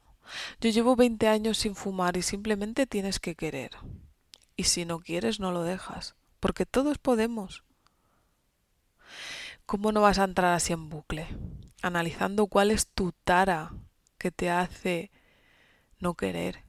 Yo 0.61 0.71
llevo 0.71 0.97
20 0.97 1.29
años 1.29 1.59
sin 1.59 1.75
fumar 1.75 2.17
y 2.17 2.23
simplemente 2.23 2.87
tienes 2.87 3.21
que 3.21 3.35
querer. 3.35 3.73
Y 4.57 4.65
si 4.65 4.85
no 4.85 5.01
quieres, 5.01 5.41
no 5.41 5.53
lo 5.53 5.63
dejas, 5.63 6.15
porque 6.41 6.67
todos 6.67 6.99
podemos. 6.99 7.65
¿Cómo 9.67 9.93
no 9.93 10.01
vas 10.03 10.19
a 10.19 10.25
entrar 10.25 10.53
así 10.55 10.73
en 10.73 10.89
bucle? 10.89 11.27
Analizando 11.83 12.47
cuál 12.47 12.71
es 12.71 12.87
tu 12.89 13.13
tara 13.25 13.73
que 14.19 14.31
te 14.31 14.51
hace 14.51 15.11
no 15.99 16.15
querer. 16.15 16.65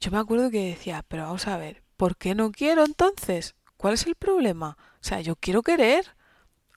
Yo 0.00 0.10
me 0.10 0.18
acuerdo 0.18 0.50
que 0.50 0.64
decía, 0.64 1.04
pero 1.08 1.24
vamos 1.24 1.46
a 1.46 1.56
ver, 1.56 1.82
¿por 1.96 2.16
qué 2.16 2.34
no 2.34 2.50
quiero 2.52 2.84
entonces? 2.84 3.54
¿Cuál 3.76 3.94
es 3.94 4.06
el 4.06 4.14
problema? 4.14 4.76
O 5.00 5.04
sea, 5.04 5.20
yo 5.20 5.36
quiero 5.36 5.62
querer. 5.62 6.16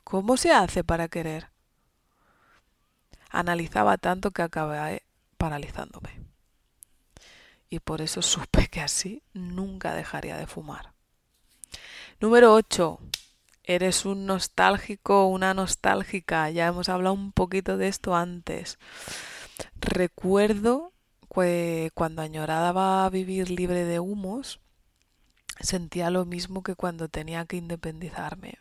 ¿Cómo 0.03 0.37
se 0.37 0.51
hace 0.51 0.83
para 0.83 1.07
querer? 1.07 1.49
Analizaba 3.29 3.97
tanto 3.97 4.31
que 4.31 4.41
acabé 4.41 5.03
paralizándome. 5.37 6.21
Y 7.69 7.79
por 7.79 8.01
eso 8.01 8.21
supe 8.21 8.67
que 8.67 8.81
así 8.81 9.23
nunca 9.33 9.95
dejaría 9.95 10.37
de 10.37 10.47
fumar. 10.47 10.93
Número 12.19 12.53
8. 12.53 12.99
Eres 13.63 14.05
un 14.05 14.25
nostálgico 14.25 15.27
una 15.27 15.53
nostálgica. 15.53 16.49
Ya 16.49 16.67
hemos 16.67 16.89
hablado 16.89 17.13
un 17.13 17.31
poquito 17.31 17.77
de 17.77 17.87
esto 17.87 18.15
antes. 18.15 18.77
Recuerdo 19.79 20.91
que 21.33 21.91
cuando 21.93 22.21
añoraba 22.21 23.09
vivir 23.09 23.49
libre 23.49 23.85
de 23.85 23.99
humos, 23.99 24.59
sentía 25.59 26.09
lo 26.09 26.25
mismo 26.25 26.63
que 26.63 26.75
cuando 26.75 27.07
tenía 27.07 27.45
que 27.45 27.55
independizarme 27.55 28.59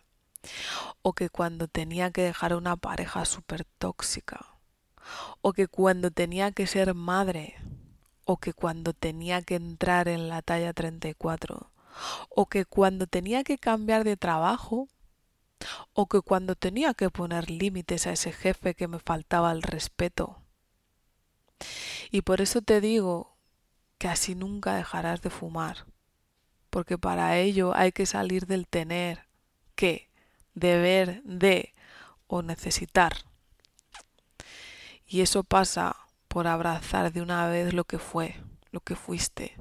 o 1.02 1.12
que 1.12 1.28
cuando 1.30 1.68
tenía 1.68 2.10
que 2.10 2.22
dejar 2.22 2.54
una 2.54 2.76
pareja 2.76 3.24
súper 3.24 3.64
tóxica, 3.78 4.54
o 5.40 5.52
que 5.52 5.68
cuando 5.68 6.10
tenía 6.10 6.52
que 6.52 6.66
ser 6.66 6.94
madre, 6.94 7.56
o 8.24 8.36
que 8.38 8.52
cuando 8.52 8.92
tenía 8.92 9.42
que 9.42 9.56
entrar 9.56 10.08
en 10.08 10.28
la 10.28 10.42
talla 10.42 10.72
34, 10.72 11.70
o 12.28 12.46
que 12.46 12.64
cuando 12.64 13.06
tenía 13.06 13.44
que 13.44 13.58
cambiar 13.58 14.04
de 14.04 14.16
trabajo, 14.16 14.88
o 15.92 16.06
que 16.06 16.20
cuando 16.20 16.54
tenía 16.54 16.94
que 16.94 17.10
poner 17.10 17.50
límites 17.50 18.06
a 18.06 18.12
ese 18.12 18.32
jefe 18.32 18.74
que 18.74 18.88
me 18.88 18.98
faltaba 18.98 19.52
el 19.52 19.62
respeto. 19.62 20.42
Y 22.10 22.22
por 22.22 22.40
eso 22.40 22.62
te 22.62 22.80
digo 22.80 23.36
que 23.98 24.08
así 24.08 24.34
nunca 24.34 24.74
dejarás 24.74 25.20
de 25.20 25.30
fumar, 25.30 25.86
porque 26.70 26.96
para 26.96 27.36
ello 27.36 27.74
hay 27.74 27.92
que 27.92 28.06
salir 28.06 28.46
del 28.46 28.66
tener 28.66 29.28
que 29.74 30.09
deber 30.60 31.22
de 31.24 31.74
o 32.26 32.42
necesitar. 32.42 33.12
Y 35.06 35.22
eso 35.22 35.42
pasa 35.42 35.96
por 36.28 36.46
abrazar 36.46 37.12
de 37.12 37.20
una 37.20 37.48
vez 37.48 37.74
lo 37.74 37.84
que 37.84 37.98
fue, 37.98 38.36
lo 38.70 38.80
que 38.80 38.94
fuiste. 38.94 39.56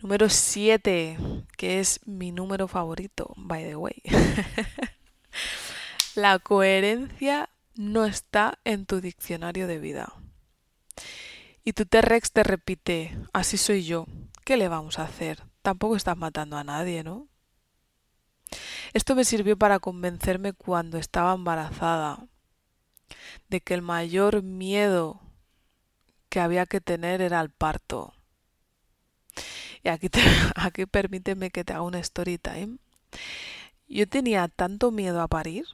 Número 0.00 0.28
7, 0.28 1.16
que 1.56 1.80
es 1.80 2.00
mi 2.04 2.30
número 2.30 2.68
favorito, 2.68 3.32
by 3.38 3.64
the 3.64 3.76
way. 3.76 4.02
La 6.14 6.38
coherencia 6.38 7.48
no 7.74 8.04
está 8.04 8.58
en 8.64 8.84
tu 8.84 9.00
diccionario 9.00 9.66
de 9.66 9.78
vida. 9.78 10.12
Y 11.64 11.72
tu 11.72 11.86
T-Rex 11.86 12.32
te 12.32 12.42
repite, 12.42 13.16
así 13.32 13.56
soy 13.56 13.84
yo, 13.84 14.06
¿qué 14.44 14.58
le 14.58 14.68
vamos 14.68 14.98
a 14.98 15.04
hacer? 15.04 15.42
Tampoco 15.62 15.96
estás 15.96 16.18
matando 16.18 16.58
a 16.58 16.64
nadie, 16.64 17.02
¿no? 17.02 17.28
Esto 18.92 19.14
me 19.14 19.24
sirvió 19.24 19.56
para 19.56 19.78
convencerme 19.78 20.52
cuando 20.52 20.98
estaba 20.98 21.34
embarazada 21.34 22.26
de 23.48 23.60
que 23.60 23.74
el 23.74 23.82
mayor 23.82 24.42
miedo 24.42 25.20
que 26.28 26.40
había 26.40 26.66
que 26.66 26.80
tener 26.80 27.20
era 27.20 27.40
el 27.40 27.50
parto. 27.50 28.14
Y 29.82 29.88
aquí, 29.88 30.08
aquí 30.56 30.86
permíteme 30.86 31.50
que 31.50 31.64
te 31.64 31.72
haga 31.72 31.82
una 31.82 32.00
story 32.00 32.38
time. 32.38 32.78
Yo 33.86 34.08
tenía 34.08 34.48
tanto 34.48 34.90
miedo 34.90 35.20
a 35.20 35.28
parir, 35.28 35.66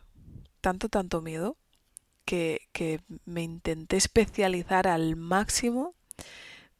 tanto, 0.61 0.88
tanto 0.88 1.23
miedo, 1.23 1.57
que, 2.25 2.69
que 2.73 3.01
me 3.25 3.43
intenté 3.43 3.97
especializar 3.97 4.87
al 4.87 5.16
máximo 5.16 5.95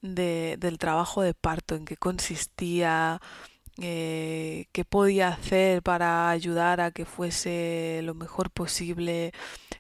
de, 0.03 0.57
del 0.59 0.79
trabajo 0.79 1.23
de 1.23 1.35
parto, 1.35 1.75
en 1.75 1.85
qué 1.85 1.97
consistía, 1.97 3.21
eh, 3.81 4.67
qué 4.73 4.85
podía 4.85 5.29
hacer 5.29 5.83
para 5.83 6.29
ayudar 6.29 6.83
a 6.83 6.91
que 6.91 7.07
fuese 7.07 8.01
lo 8.05 8.15
mejor 8.15 8.51
posible, 8.51 9.33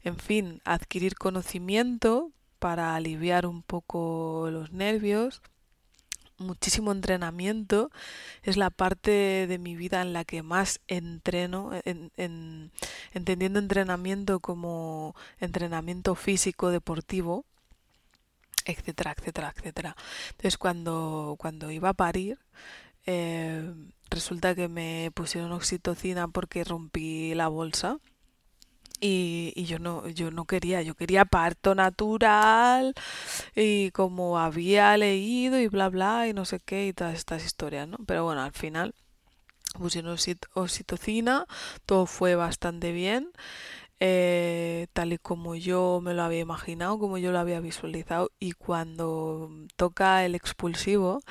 en 0.05 0.17
fin, 0.17 0.63
adquirir 0.65 1.17
conocimiento 1.17 2.33
para 2.59 2.95
aliviar 2.95 3.45
un 3.47 3.63
poco 3.63 4.49
los 4.51 4.73
nervios. 4.73 5.43
Muchísimo 6.39 6.93
entrenamiento 6.93 7.91
es 8.43 8.57
la 8.57 8.71
parte 8.71 9.47
de 9.47 9.59
mi 9.59 9.77
vida 9.77 10.01
en 10.01 10.15
la 10.15 10.25
que 10.25 10.43
más 10.43 10.81
entreno, 10.89 11.73
entendiendo 13.13 13.59
entrenamiento 13.59 14.41
como 14.41 15.15
entrenamiento 15.41 16.15
físico 16.15 16.71
deportivo, 16.71 17.45
etcétera, 18.65 19.15
etcétera, 19.19 19.53
etcétera. 19.55 19.97
Entonces 20.31 20.57
cuando, 20.57 21.37
cuando 21.39 21.71
iba 21.71 21.91
a 21.91 21.95
parir, 21.95 22.39
eh, 23.13 23.75
resulta 24.09 24.55
que 24.55 24.69
me 24.69 25.11
pusieron 25.15 25.51
oxitocina 25.53 26.29
porque 26.29 26.63
rompí 26.65 27.35
la 27.35 27.49
bolsa. 27.49 27.99
Y, 29.01 29.65
yo 29.65 29.79
no 29.79 30.07
yo 30.09 30.31
no 30.31 30.45
quería 30.45 30.83
yo 30.83 30.95
quería 30.95 31.25
parto 31.25 31.75
natural 31.75 32.95
y 33.57 33.91
como 33.93 34.39
había 34.39 34.95
leído 34.99 35.59
y 35.59 35.69
bla 35.69 35.89
bla 35.89 36.29
y 36.29 36.35
no 36.35 36.45
sé 36.45 36.61
qué 36.61 36.87
y 36.89 36.93
todas 36.93 37.15
estas 37.15 37.43
historias 37.45 37.89
no 37.89 37.97
pero 38.07 38.25
bueno 38.25 38.43
al 38.43 38.53
final 38.53 38.95
pusieron 39.79 40.19
oxitocina 40.55 41.47
todo 41.87 42.05
fue 42.05 42.35
bastante 42.35 42.93
bien 42.93 43.31
eh, 44.01 44.87
tal 44.93 45.15
y 45.15 45.19
como 45.19 45.55
yo 45.55 46.01
me 46.03 46.13
lo 46.13 46.23
había 46.23 46.41
imaginado 46.41 46.99
como 46.99 47.17
yo 47.17 47.33
lo 47.33 47.39
había 47.39 47.61
visualizado 47.61 48.31
y 48.39 48.53
cuando 48.53 49.51
toca 49.77 50.27
el 50.27 50.35
expulsivo 50.35 51.23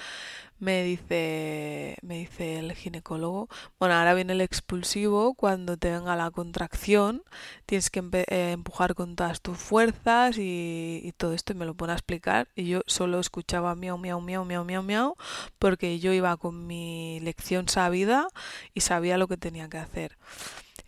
me 0.60 0.84
dice, 0.84 1.98
me 2.02 2.20
dice 2.20 2.60
el 2.60 2.74
ginecólogo, 2.74 3.50
bueno, 3.80 3.96
ahora 3.96 4.14
viene 4.14 4.34
el 4.34 4.42
expulsivo, 4.42 5.34
cuando 5.34 5.78
te 5.78 5.90
venga 5.90 6.16
la 6.16 6.32
contracción, 6.32 7.24
tienes 7.66 7.90
que 7.90 8.04
eh, 8.14 8.52
empujar 8.52 8.94
con 8.96 9.16
todas 9.16 9.42
tus 9.42 9.58
fuerzas 9.58 10.36
y, 10.38 11.14
todo 11.18 11.34
esto, 11.34 11.54
y 11.54 11.56
me 11.56 11.66
lo 11.66 11.76
pone 11.76 11.94
a 11.94 11.96
explicar, 11.96 12.50
y 12.56 12.66
yo 12.68 12.82
solo 12.88 13.20
escuchaba 13.20 13.76
miau, 13.76 13.98
miau, 13.98 14.22
miau, 14.22 14.46
miau, 14.46 14.66
miau, 14.66 14.84
miau, 14.84 15.16
porque 15.60 16.00
yo 16.00 16.14
iba 16.14 16.36
con 16.38 16.68
mi 16.68 17.20
lección 17.22 17.70
sabida 17.70 18.28
y 18.74 18.82
sabía 18.82 19.18
lo 19.18 19.28
que 19.28 19.38
tenía 19.38 19.70
que 19.70 19.78
hacer. 19.78 20.18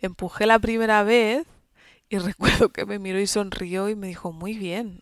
Empujé 0.00 0.46
la 0.46 0.58
primera 0.58 1.02
vez 1.02 1.46
y 2.08 2.18
recuerdo 2.18 2.68
que 2.68 2.84
me 2.84 2.98
miró 2.98 3.18
y 3.20 3.26
sonrió 3.26 3.88
y 3.88 3.96
me 3.96 4.08
dijo, 4.08 4.32
muy 4.32 4.58
bien. 4.58 5.00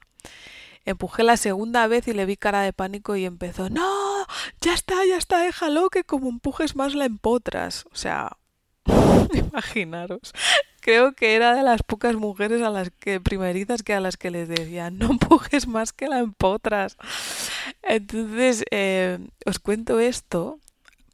Empujé 0.84 1.22
la 1.22 1.36
segunda 1.36 1.86
vez 1.86 2.08
y 2.08 2.12
le 2.12 2.26
vi 2.26 2.36
cara 2.36 2.62
de 2.62 2.72
pánico 2.72 3.16
y 3.16 3.24
empezó, 3.24 3.68
no, 3.70 4.26
ya 4.60 4.74
está, 4.74 5.04
ya 5.06 5.16
está, 5.16 5.40
déjalo, 5.40 5.90
que 5.90 6.04
como 6.04 6.28
empujes 6.28 6.74
más 6.74 6.94
la 6.94 7.04
empotras. 7.04 7.84
O 7.92 7.96
sea, 7.96 8.38
imaginaros. 9.32 10.32
Creo 10.80 11.12
que 11.12 11.34
era 11.34 11.54
de 11.54 11.62
las 11.62 11.82
pocas 11.82 12.16
mujeres 12.16 12.62
a 12.62 12.70
las 12.70 12.90
que 12.90 13.20
primerizas 13.20 13.82
que 13.82 13.92
a 13.92 14.00
las 14.00 14.16
que 14.16 14.30
les 14.30 14.48
decían, 14.48 14.98
no 14.98 15.10
empujes 15.10 15.66
más 15.66 15.92
que 15.92 16.08
la 16.08 16.20
empotras. 16.20 16.96
Entonces, 17.82 18.64
eh, 18.70 19.18
os 19.44 19.58
cuento 19.58 20.00
esto 20.00 20.58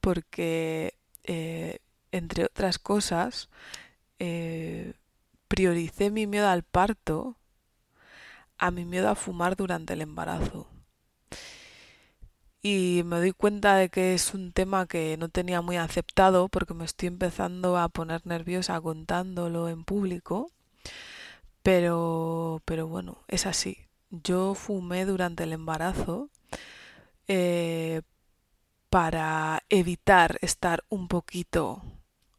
porque, 0.01 0.95
eh, 1.25 1.79
entre 2.13 2.45
otras 2.45 2.79
cosas, 2.79 3.49
eh, 4.21 4.93
prioricé 5.49 6.11
mi 6.11 6.27
miedo 6.27 6.49
al 6.49 6.63
parto 6.63 7.37
a 8.59 8.71
mi 8.71 8.85
miedo 8.85 9.09
a 9.09 9.15
fumar 9.15 9.57
durante 9.57 9.95
el 9.95 10.03
embarazo. 10.03 10.69
Y 12.63 13.03
me 13.05 13.19
doy 13.19 13.33
cuenta 13.33 13.77
de 13.77 13.89
que 13.91 14.15
es 14.15 14.35
un 14.35 14.53
tema 14.53 14.87
que 14.87 15.17
no 15.19 15.29
tenía 15.29 15.61
muy 15.61 15.77
aceptado 15.77 16.49
porque 16.49 16.75
me 16.75 16.85
estoy 16.85 17.09
empezando 17.09 17.79
a 17.79 17.89
poner 17.89 18.27
nerviosa 18.27 18.81
contándolo 18.81 19.69
en 19.69 19.85
público. 19.85 20.51
Pero, 21.63 22.63
pero 22.65 22.87
bueno, 22.89 23.25
es 23.29 23.47
así. 23.47 23.87
Yo 24.11 24.55
fumé 24.55 25.05
durante 25.05 25.45
el 25.45 25.53
embarazo 25.53 26.31
eh, 27.29 28.03
para 28.91 29.63
evitar 29.69 30.39
estar 30.43 30.85
un 30.89 31.09
poquito 31.09 31.83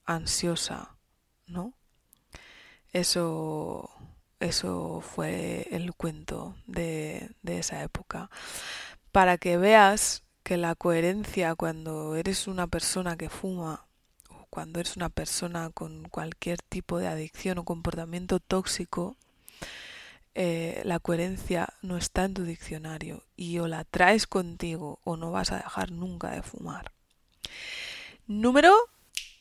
ansiosa, 0.06 0.98
¿no? 1.46 1.74
Eso 2.94 3.97
eso 4.40 5.02
fue 5.02 5.68
el 5.72 5.94
cuento 5.94 6.56
de, 6.68 7.32
esa 7.46 7.84
época. 7.84 8.30
Para 9.12 9.38
que 9.38 9.58
veas 9.58 10.24
que 10.44 10.58
la 10.58 10.76
coherencia 10.76 11.56
cuando 11.56 12.16
eres 12.16 12.48
una 12.48 12.68
persona 12.68 13.18
que 13.18 13.30
fuma 13.30 13.86
o 14.30 14.46
cuando 14.50 14.80
eres 14.80 14.96
una 14.96 15.10
persona 15.10 15.70
con 15.72 16.08
cualquier 16.10 16.62
tipo 16.62 17.00
de 17.00 17.08
adicción 17.08 17.58
o 17.58 17.66
comportamiento 17.66 18.40
tóxico, 18.40 19.18
eh, 20.36 20.82
la 20.86 21.00
coherencia 21.00 21.74
no 21.82 21.98
está 21.98 22.26
en 22.26 22.36
tu 22.36 22.44
diccionario 22.44 23.24
y 23.36 23.58
o 23.58 23.68
la 23.68 23.84
traes 23.86 24.28
contigo 24.28 25.00
o 25.04 25.18
no 25.18 25.32
vas 25.32 25.52
a 25.52 25.58
dejar 25.58 25.92
nunca 25.92 26.30
de 26.30 26.44
fumar. 26.44 26.92
Número 28.28 28.76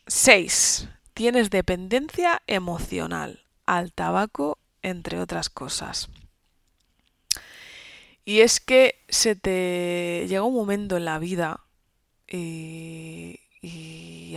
6. 0.06 0.88
Tienes 1.12 1.50
dependencia 1.50 2.42
emocional 2.46 3.44
al 3.66 3.92
tabaco 3.92 4.58
entre 4.86 5.18
otras 5.18 5.50
cosas. 5.50 6.08
Y 8.24 8.40
es 8.40 8.60
que 8.60 9.04
se 9.08 9.34
te 9.34 10.26
llega 10.28 10.44
un 10.44 10.54
momento 10.54 10.96
en 10.96 11.04
la 11.04 11.18
vida, 11.18 11.64
y, 12.28 13.40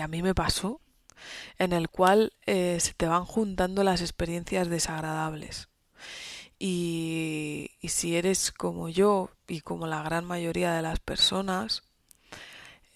a 0.01 0.07
mí 0.07 0.23
me 0.23 0.33
pasó, 0.33 0.81
en 1.59 1.73
el 1.73 1.89
cual 1.89 2.33
eh, 2.45 2.77
se 2.79 2.93
te 2.93 3.07
van 3.07 3.25
juntando 3.25 3.83
las 3.83 4.01
experiencias 4.01 4.69
desagradables. 4.69 5.69
Y, 6.57 7.71
si 7.83 8.15
eres 8.15 8.51
como 8.51 8.89
yo 8.89 9.29
y 9.47 9.61
como 9.61 9.87
la 9.87 10.01
gran 10.01 10.25
mayoría 10.25 10.73
de 10.73 10.81
las 10.81 10.99
personas, 10.99 11.83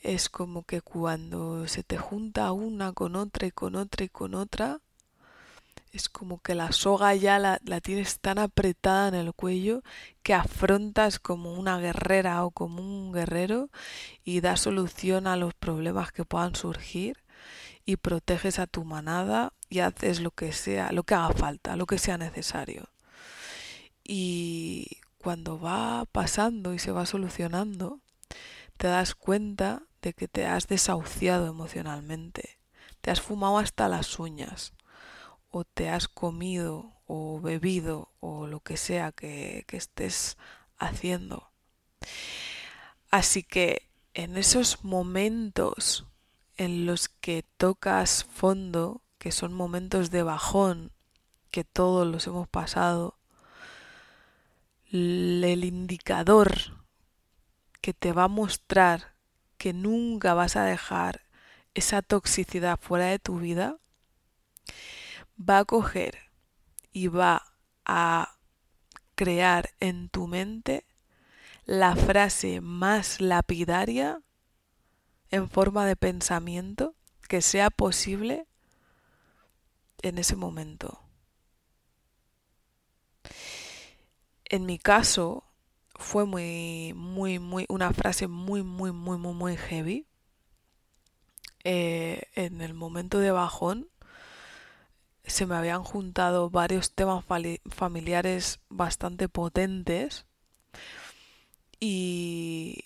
es 0.01 0.29
como 0.29 0.63
que 0.63 0.81
cuando 0.81 1.67
se 1.67 1.83
te 1.83 1.97
junta 1.97 2.51
una 2.51 2.93
con 2.93 3.15
otra 3.15 3.47
y 3.47 3.51
con 3.51 3.75
otra 3.75 4.05
y 4.05 4.09
con 4.09 4.33
otra, 4.35 4.81
es 5.93 6.09
como 6.09 6.39
que 6.39 6.55
la 6.55 6.71
soga 6.71 7.13
ya 7.13 7.37
la, 7.37 7.59
tienes 7.81 8.19
tan 8.19 8.39
apretada 8.39 9.09
en 9.09 9.13
el 9.13 9.33
cuello 9.33 9.83
que 10.23 10.33
afrontas 10.33 11.19
como 11.19 11.53
una 11.53 11.77
guerrera 11.77 12.43
o 12.43 12.51
como 12.51 12.81
un 12.81 13.13
guerrero 13.13 13.69
y 14.23 14.41
das 14.41 14.61
solución 14.61 15.27
a 15.27 15.37
los 15.37 15.53
problemas 15.53 16.11
que 16.11 16.25
puedan 16.25 16.55
surgir 16.55 17.23
y 17.85 17.97
proteges 17.97 18.57
a 18.57 18.65
tu 18.65 18.85
manada 18.85 19.53
y 19.69 19.79
haces 19.79 20.19
lo 20.19 20.31
que 20.31 20.51
sea, 20.51 20.91
lo 20.91 21.03
que 21.03 21.13
haga 21.13 21.31
falta, 21.31 21.75
lo 21.75 21.85
que 21.85 21.99
sea 21.99 22.17
necesario. 22.17 22.89
Y 24.03 24.97
cuando 25.19 25.59
va 25.59 26.05
pasando 26.11 26.73
y 26.73 26.79
se 26.79 26.91
va 26.91 27.05
solucionando, 27.05 27.99
te 28.77 28.87
das 28.87 29.13
cuenta 29.13 29.83
de 30.01 30.13
que 30.13 30.27
te 30.27 30.47
has 30.47 30.67
desahuciado 30.67 31.45
emocionalmente, 31.45 32.57
te 33.01 33.11
has 33.11 33.21
fumado 33.21 33.59
hasta 33.59 33.87
las 33.87 34.17
uñas 34.17 34.73
o 35.53 35.65
te 35.65 35.87
has 35.87 36.07
comido 36.07 36.93
o 37.05 37.39
bebido 37.39 38.11
o 38.19 38.47
lo 38.47 38.61
que 38.61 38.75
sea 38.75 39.11
que, 39.11 39.65
estés 39.69 40.35
haciendo. 40.79 41.51
Así 43.11 43.43
que 43.43 43.87
en 44.15 44.35
esos 44.35 44.83
momentos 44.83 46.07
en 46.57 46.87
los 46.87 47.07
que 47.07 47.45
tocas 47.57 48.23
fondo, 48.23 49.03
que 49.19 49.31
son 49.31 49.53
momentos 49.53 50.09
de 50.09 50.23
bajón, 50.23 50.91
que 51.51 51.63
todos 51.63 52.07
los 52.07 52.25
hemos 52.25 52.47
pasado, 52.47 53.19
el 54.91 55.63
indicador 55.63 56.83
que 57.79 57.93
te 57.93 58.11
va 58.11 58.23
a 58.23 58.27
mostrar 58.27 59.13
que 59.59 59.71
nunca 59.71 60.33
vas 60.33 60.55
a 60.55 60.65
dejar 60.65 61.21
esa 61.75 62.01
toxicidad 62.01 62.79
fuera 62.79 63.05
de 63.05 63.19
tu 63.19 63.37
vida 63.37 63.77
va 65.37 65.59
a 65.59 65.65
coger 65.65 66.17
y 66.91 67.07
va 67.07 67.43
a 67.85 68.37
crear 69.15 69.71
en 69.79 70.09
tu 70.09 70.27
mente 70.27 70.85
la 71.65 71.95
frase 71.95 72.61
más 72.61 73.21
lapidaria 73.21 74.21
en 75.31 75.49
forma 75.49 75.85
de 75.85 75.95
pensamiento 75.95 76.95
que 77.27 77.41
sea 77.41 77.69
posible 77.69 78.47
en 80.01 80.17
ese 80.17 80.35
momento. 80.35 80.99
En 84.45 84.65
mi 84.65 84.77
caso 84.77 85.43
fue 85.95 86.25
muy, 86.25 86.93
muy, 86.95 87.39
muy, 87.39 87.65
una 87.69 87.91
frase 87.93 88.27
muy, 88.27 88.61
muy, 88.61 88.91
muy, 88.91 89.17
muy, 89.17 89.33
muy 89.33 89.57
heavy. 89.57 90.05
Eh, 91.63 92.23
en 92.35 92.61
el 92.61 92.73
momento 92.73 93.19
de 93.19 93.31
bajón 93.31 93.89
se 95.25 95.45
me 95.45 95.55
habían 95.55 95.83
juntado 95.83 96.49
varios 96.49 96.93
temas 96.93 97.25
familiares 97.69 98.59
bastante 98.69 99.29
potentes 99.29 100.25
y, 101.79 102.85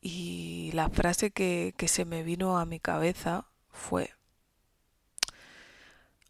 y 0.00 0.72
la 0.72 0.90
frase 0.90 1.30
que, 1.30 1.74
que 1.76 1.88
se 1.88 2.04
me 2.04 2.22
vino 2.22 2.58
a 2.58 2.66
mi 2.66 2.80
cabeza 2.80 3.46
fue, 3.70 4.10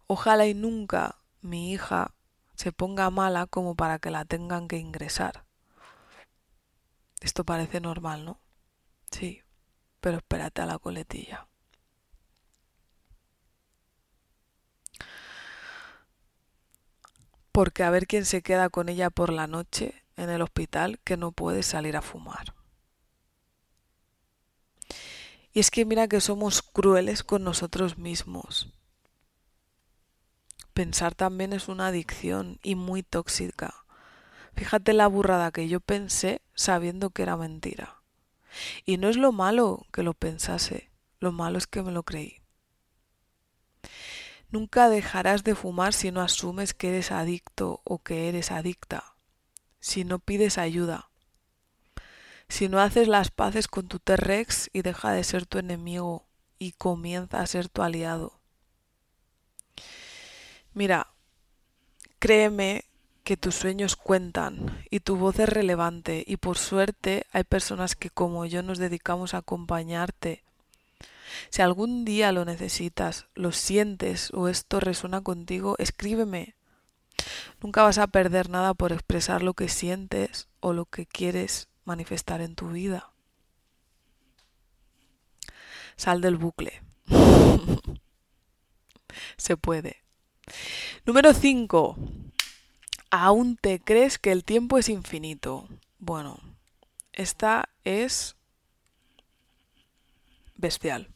ojalá 0.08 0.46
y 0.46 0.54
nunca 0.54 1.18
mi 1.40 1.70
hija 1.72 2.14
se 2.56 2.72
ponga 2.72 3.10
mala 3.10 3.46
como 3.46 3.76
para 3.76 4.00
que 4.00 4.10
la 4.10 4.24
tengan 4.24 4.66
que 4.66 4.78
ingresar. 4.78 5.44
Esto 7.20 7.44
parece 7.44 7.80
normal, 7.80 8.24
¿no? 8.24 8.40
Sí, 9.10 9.42
pero 10.00 10.18
espérate 10.18 10.62
a 10.62 10.66
la 10.66 10.78
coletilla. 10.78 11.47
Porque 17.58 17.82
a 17.82 17.90
ver 17.90 18.06
quién 18.06 18.24
se 18.24 18.40
queda 18.40 18.68
con 18.68 18.88
ella 18.88 19.10
por 19.10 19.32
la 19.32 19.48
noche 19.48 20.04
en 20.16 20.30
el 20.30 20.42
hospital 20.42 21.00
que 21.02 21.16
no 21.16 21.32
puede 21.32 21.64
salir 21.64 21.96
a 21.96 22.02
fumar. 22.02 22.54
Y 25.52 25.58
es 25.58 25.72
que 25.72 25.84
mira 25.84 26.06
que 26.06 26.20
somos 26.20 26.62
crueles 26.62 27.24
con 27.24 27.42
nosotros 27.42 27.98
mismos. 27.98 28.72
Pensar 30.72 31.16
también 31.16 31.52
es 31.52 31.66
una 31.66 31.88
adicción 31.88 32.60
y 32.62 32.76
muy 32.76 33.02
tóxica. 33.02 33.74
Fíjate 34.54 34.92
la 34.92 35.08
burrada 35.08 35.50
que 35.50 35.66
yo 35.66 35.80
pensé 35.80 36.42
sabiendo 36.54 37.10
que 37.10 37.22
era 37.22 37.36
mentira. 37.36 38.02
Y 38.84 38.98
no 38.98 39.08
es 39.08 39.16
lo 39.16 39.32
malo 39.32 39.84
que 39.92 40.04
lo 40.04 40.14
pensase, 40.14 40.92
lo 41.18 41.32
malo 41.32 41.58
es 41.58 41.66
que 41.66 41.82
me 41.82 41.90
lo 41.90 42.04
creí. 42.04 42.37
Nunca 44.50 44.88
dejarás 44.88 45.44
de 45.44 45.54
fumar 45.54 45.92
si 45.92 46.10
no 46.10 46.22
asumes 46.22 46.72
que 46.74 46.88
eres 46.88 47.12
adicto 47.12 47.82
o 47.84 48.02
que 48.02 48.28
eres 48.28 48.50
adicta, 48.50 49.14
si 49.78 50.04
no 50.04 50.18
pides 50.18 50.56
ayuda, 50.56 51.10
si 52.48 52.68
no 52.68 52.80
haces 52.80 53.08
las 53.08 53.30
paces 53.30 53.68
con 53.68 53.88
tu 53.88 53.98
T-Rex 53.98 54.70
y 54.72 54.82
deja 54.82 55.12
de 55.12 55.22
ser 55.22 55.44
tu 55.44 55.58
enemigo 55.58 56.26
y 56.58 56.72
comienza 56.72 57.40
a 57.40 57.46
ser 57.46 57.68
tu 57.68 57.82
aliado. 57.82 58.40
Mira, 60.72 61.12
créeme 62.18 62.84
que 63.22 63.36
tus 63.36 63.54
sueños 63.54 63.96
cuentan 63.96 64.82
y 64.90 65.00
tu 65.00 65.16
voz 65.16 65.38
es 65.38 65.48
relevante 65.48 66.24
y 66.26 66.38
por 66.38 66.56
suerte 66.56 67.26
hay 67.32 67.44
personas 67.44 67.94
que 67.94 68.08
como 68.08 68.46
yo 68.46 68.62
nos 68.62 68.78
dedicamos 68.78 69.34
a 69.34 69.38
acompañarte. 69.38 70.44
Si 71.50 71.62
algún 71.62 72.04
día 72.04 72.32
lo 72.32 72.44
necesitas, 72.44 73.26
lo 73.34 73.52
sientes 73.52 74.32
o 74.32 74.48
esto 74.48 74.80
resuena 74.80 75.20
contigo, 75.22 75.76
escríbeme. 75.78 76.54
Nunca 77.60 77.82
vas 77.82 77.98
a 77.98 78.06
perder 78.06 78.48
nada 78.48 78.74
por 78.74 78.92
expresar 78.92 79.42
lo 79.42 79.54
que 79.54 79.68
sientes 79.68 80.48
o 80.60 80.72
lo 80.72 80.84
que 80.84 81.06
quieres 81.06 81.68
manifestar 81.84 82.40
en 82.40 82.54
tu 82.54 82.68
vida. 82.70 83.10
Sal 85.96 86.20
del 86.20 86.36
bucle. 86.36 86.82
Se 89.36 89.56
puede. 89.56 90.02
Número 91.04 91.34
5. 91.34 91.96
¿Aún 93.10 93.56
te 93.56 93.80
crees 93.80 94.18
que 94.18 94.32
el 94.32 94.44
tiempo 94.44 94.78
es 94.78 94.88
infinito? 94.88 95.66
Bueno, 95.98 96.38
esta 97.12 97.68
es 97.84 98.36
bestial. 100.56 101.08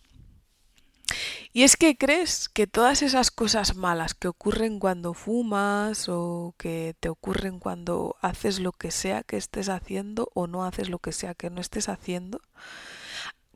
Y 1.55 1.65
es 1.65 1.77
que 1.77 1.99
crees 1.99 2.49
que 2.49 2.67
todas 2.67 3.03
esas 3.03 3.31
cosas 3.31 3.77
malas 3.77 4.15
que 4.15 4.29
ocurren 4.29 4.79
cuando 4.79 5.13
fumas 5.13 6.09
o 6.09 6.55
que 6.57 6.97
te 6.99 7.11
ocurren 7.11 7.59
cuando 7.59 8.17
haces 8.23 8.59
lo 8.59 8.73
que 8.73 8.91
sea 8.91 9.23
que 9.23 9.37
estés 9.37 9.69
haciendo 9.69 10.31
o 10.35 10.47
no 10.47 10.65
haces 10.65 10.89
lo 10.89 10.99
que 10.99 11.13
sea 11.13 11.35
que 11.35 11.51
no 11.51 11.61
estés 11.61 11.91
haciendo, 11.91 12.41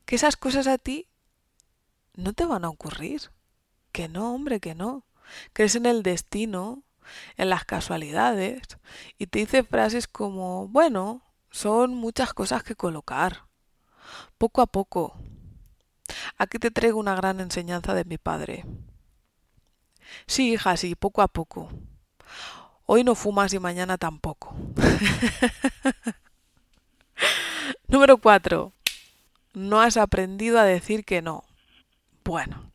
que 0.05 0.15
esas 0.15 0.37
cosas 0.37 0.67
a 0.67 0.77
ti 0.77 1.07
no 2.13 2.33
te 2.33 2.45
van 2.45 2.65
a 2.65 2.69
ocurrir. 2.69 3.31
Que 3.91 4.09
no, 4.09 4.33
hombre, 4.33 4.59
que 4.59 4.75
no. 4.75 5.05
Crees 5.53 5.75
en 5.75 5.85
el 5.87 6.03
destino, 6.03 6.83
en 7.37 7.49
las 7.49 7.65
casualidades 7.65 8.61
y 9.17 9.27
te 9.27 9.39
dice 9.39 9.63
frases 9.63 10.07
como, 10.07 10.67
bueno, 10.67 11.23
son 11.51 11.95
muchas 11.95 12.33
cosas 12.33 12.63
que 12.63 12.75
colocar. 12.75 13.47
Poco 14.37 14.61
a 14.61 14.67
poco, 14.67 15.17
Aquí 16.37 16.59
te 16.59 16.71
traigo 16.71 16.99
una 16.99 17.15
gran 17.15 17.39
enseñanza 17.39 17.93
de 17.93 18.05
mi 18.05 18.17
padre. 18.17 18.65
Sí, 20.25 20.53
hija, 20.53 20.77
sí, 20.77 20.95
poco 20.95 21.21
a 21.21 21.27
poco. 21.27 21.69
Hoy 22.85 23.03
no 23.03 23.15
fumas 23.15 23.53
y 23.53 23.59
mañana 23.59 23.97
tampoco. 23.97 24.55
Número 27.87 28.17
4. 28.17 28.71
No 29.53 29.81
has 29.81 29.97
aprendido 29.97 30.59
a 30.59 30.63
decir 30.63 31.03
que 31.03 31.21
no. 31.21 31.43
Bueno. 32.23 32.71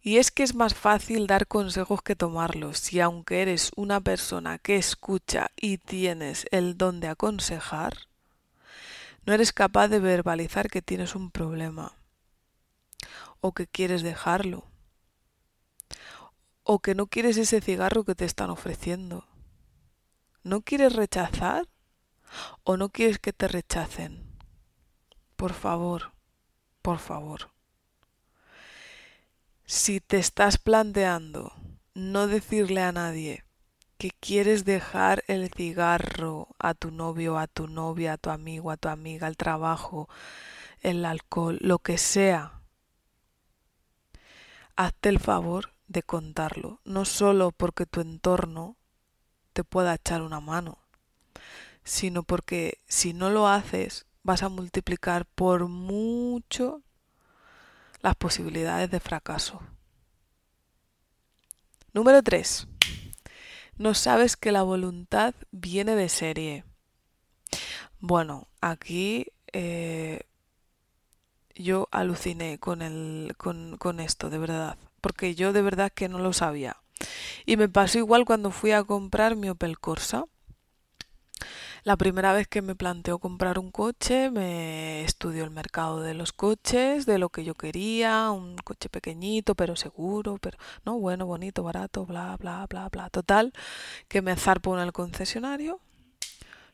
Y 0.00 0.18
es 0.18 0.30
que 0.30 0.44
es 0.44 0.54
más 0.54 0.74
fácil 0.74 1.26
dar 1.26 1.48
consejos 1.48 2.00
que 2.00 2.14
tomarlos. 2.14 2.78
Si 2.78 3.00
aunque 3.00 3.42
eres 3.42 3.72
una 3.74 4.00
persona 4.00 4.58
que 4.58 4.76
escucha 4.76 5.50
y 5.56 5.78
tienes 5.78 6.46
el 6.52 6.78
don 6.78 7.00
de 7.00 7.08
aconsejar, 7.08 7.96
no 9.26 9.34
eres 9.34 9.52
capaz 9.52 9.88
de 9.88 9.98
verbalizar 9.98 10.70
que 10.70 10.82
tienes 10.82 11.14
un 11.16 11.30
problema 11.30 11.96
o 13.40 13.52
que 13.52 13.66
quieres 13.66 14.02
dejarlo 14.02 14.70
o 16.62 16.80
que 16.80 16.94
no 16.94 17.06
quieres 17.06 17.36
ese 17.36 17.60
cigarro 17.60 18.04
que 18.04 18.16
te 18.16 18.24
están 18.24 18.50
ofreciendo. 18.50 19.28
¿No 20.42 20.62
quieres 20.62 20.94
rechazar 20.94 21.68
o 22.64 22.76
no 22.76 22.88
quieres 22.88 23.20
que 23.20 23.32
te 23.32 23.46
rechacen? 23.46 24.36
Por 25.36 25.52
favor, 25.52 26.12
por 26.82 26.98
favor. 26.98 27.52
Si 29.64 30.00
te 30.00 30.18
estás 30.18 30.58
planteando 30.58 31.52
no 31.94 32.26
decirle 32.26 32.82
a 32.82 32.92
nadie 32.92 33.45
que 33.98 34.10
quieres 34.10 34.64
dejar 34.64 35.24
el 35.26 35.50
cigarro 35.50 36.48
a 36.58 36.74
tu 36.74 36.90
novio, 36.90 37.38
a 37.38 37.46
tu 37.46 37.66
novia, 37.66 38.14
a 38.14 38.18
tu 38.18 38.30
amigo, 38.30 38.70
a 38.70 38.76
tu 38.76 38.88
amiga, 38.88 39.26
al 39.26 39.36
trabajo, 39.36 40.08
el 40.80 41.04
alcohol, 41.04 41.58
lo 41.60 41.78
que 41.78 41.98
sea, 41.98 42.60
hazte 44.76 45.08
el 45.08 45.18
favor 45.18 45.72
de 45.88 46.02
contarlo, 46.02 46.80
no 46.84 47.04
solo 47.04 47.52
porque 47.52 47.86
tu 47.86 48.00
entorno 48.00 48.76
te 49.52 49.64
pueda 49.64 49.94
echar 49.94 50.22
una 50.22 50.40
mano, 50.40 50.78
sino 51.84 52.22
porque 52.22 52.80
si 52.86 53.14
no 53.14 53.30
lo 53.30 53.48
haces 53.48 54.06
vas 54.22 54.42
a 54.42 54.48
multiplicar 54.48 55.24
por 55.24 55.68
mucho 55.68 56.82
las 58.02 58.16
posibilidades 58.16 58.90
de 58.90 59.00
fracaso. 59.00 59.60
Número 61.92 62.22
3 62.22 62.68
no 63.78 63.94
sabes 63.94 64.36
que 64.36 64.52
la 64.52 64.62
voluntad 64.62 65.34
viene 65.50 65.94
de 65.94 66.08
serie. 66.08 66.64
Bueno, 68.00 68.48
aquí 68.60 69.26
eh, 69.52 70.20
yo 71.54 71.88
aluciné 71.90 72.58
con, 72.58 72.82
el, 72.82 73.34
con, 73.36 73.76
con 73.78 74.00
esto, 74.00 74.30
de 74.30 74.38
verdad, 74.38 74.76
porque 75.00 75.34
yo 75.34 75.52
de 75.52 75.62
verdad 75.62 75.92
que 75.92 76.08
no 76.08 76.18
lo 76.18 76.32
sabía. 76.32 76.76
Y 77.44 77.56
me 77.56 77.68
pasó 77.68 77.98
igual 77.98 78.24
cuando 78.24 78.50
fui 78.50 78.72
a 78.72 78.84
comprar 78.84 79.36
mi 79.36 79.48
Opel 79.48 79.78
Corsa. 79.78 80.24
La 81.86 81.96
primera 81.96 82.32
vez 82.32 82.48
que 82.48 82.62
me 82.62 82.74
planteó 82.74 83.20
comprar 83.20 83.60
un 83.60 83.70
coche, 83.70 84.28
me 84.32 85.04
estudió 85.04 85.44
el 85.44 85.52
mercado 85.52 86.00
de 86.00 86.14
los 86.14 86.32
coches, 86.32 87.06
de 87.06 87.18
lo 87.18 87.28
que 87.28 87.44
yo 87.44 87.54
quería, 87.54 88.32
un 88.32 88.56
coche 88.56 88.88
pequeñito, 88.88 89.54
pero 89.54 89.76
seguro, 89.76 90.36
pero 90.38 90.58
no 90.84 90.98
bueno, 90.98 91.26
bonito, 91.26 91.62
barato, 91.62 92.04
bla, 92.04 92.36
bla, 92.38 92.66
bla, 92.68 92.88
bla. 92.88 93.08
Total, 93.10 93.52
que 94.08 94.20
me 94.20 94.34
zarpo 94.34 94.76
en 94.76 94.82
el 94.82 94.92
concesionario. 94.92 95.78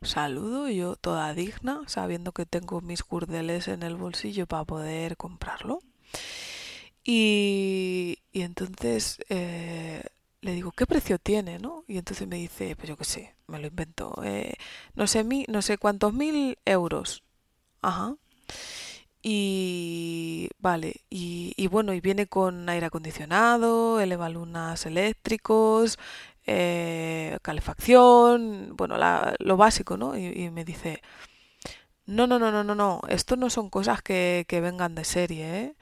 Saludo, 0.01 0.71
yo 0.71 0.97
toda 0.97 1.35
digna, 1.35 1.83
sabiendo 1.89 2.33
que 2.33 2.47
tengo 2.47 2.81
mis 2.81 3.03
curdeles 3.03 3.69
en 3.69 3.83
el 3.83 3.97
bolsillo 3.97 4.47
para 4.47 4.65
poder 4.65 5.19
comprarlo. 5.19 5.81
Y, 7.05 8.19
entonces 8.33 9.19
eh, 9.29 10.05
le 10.43 10.53
digo, 10.53 10.73
¿qué 10.73 10.87
precio 10.87 11.19
tiene? 11.19 11.59
¿no? 11.59 11.85
Y 11.89 11.99
entonces 11.99 12.29
me 12.29 12.37
dice, 12.37 12.77
pues 12.77 12.89
yo 12.89 12.97
qué 12.97 13.05
sé, 13.05 13.35
me 13.47 13.59
lo 13.61 13.69
invento, 13.69 14.15
eh, 14.25 14.55
no, 14.95 15.07
sé, 15.07 15.25
mi, 15.25 15.47
no 15.49 15.63
sé 15.63 15.79
cuántos 15.79 16.13
mil 16.13 16.59
euros. 16.65 17.23
Ajá. 17.83 18.17
Y 19.23 20.51
vale, 20.59 21.03
y, 21.09 21.67
bueno, 21.69 21.95
y 21.95 22.01
viene 22.01 22.27
con 22.27 22.69
aire 22.69 22.87
acondicionado, 22.87 24.01
elevalunas 24.01 24.85
eléctricos, 24.87 25.99
eh, 26.47 27.39
calefacción, 27.43 28.75
bueno, 28.77 28.97
la, 28.99 29.37
lo 29.39 29.57
básico, 29.57 29.97
¿no? 29.97 30.19
Y, 30.19 30.27
y, 30.27 30.51
me 30.51 30.65
dice, 30.65 31.03
no, 32.07 32.27
no, 32.27 32.39
no, 32.39 32.51
no, 32.51 32.65
no, 32.65 32.75
no, 32.75 33.01
esto 33.09 33.37
no 33.37 33.51
son 33.51 33.71
cosas 33.71 34.03
que, 34.03 34.45
que 34.49 34.61
vengan 34.61 34.95
de 34.95 35.05
serie, 35.05 35.61
¿eh? 35.61 35.77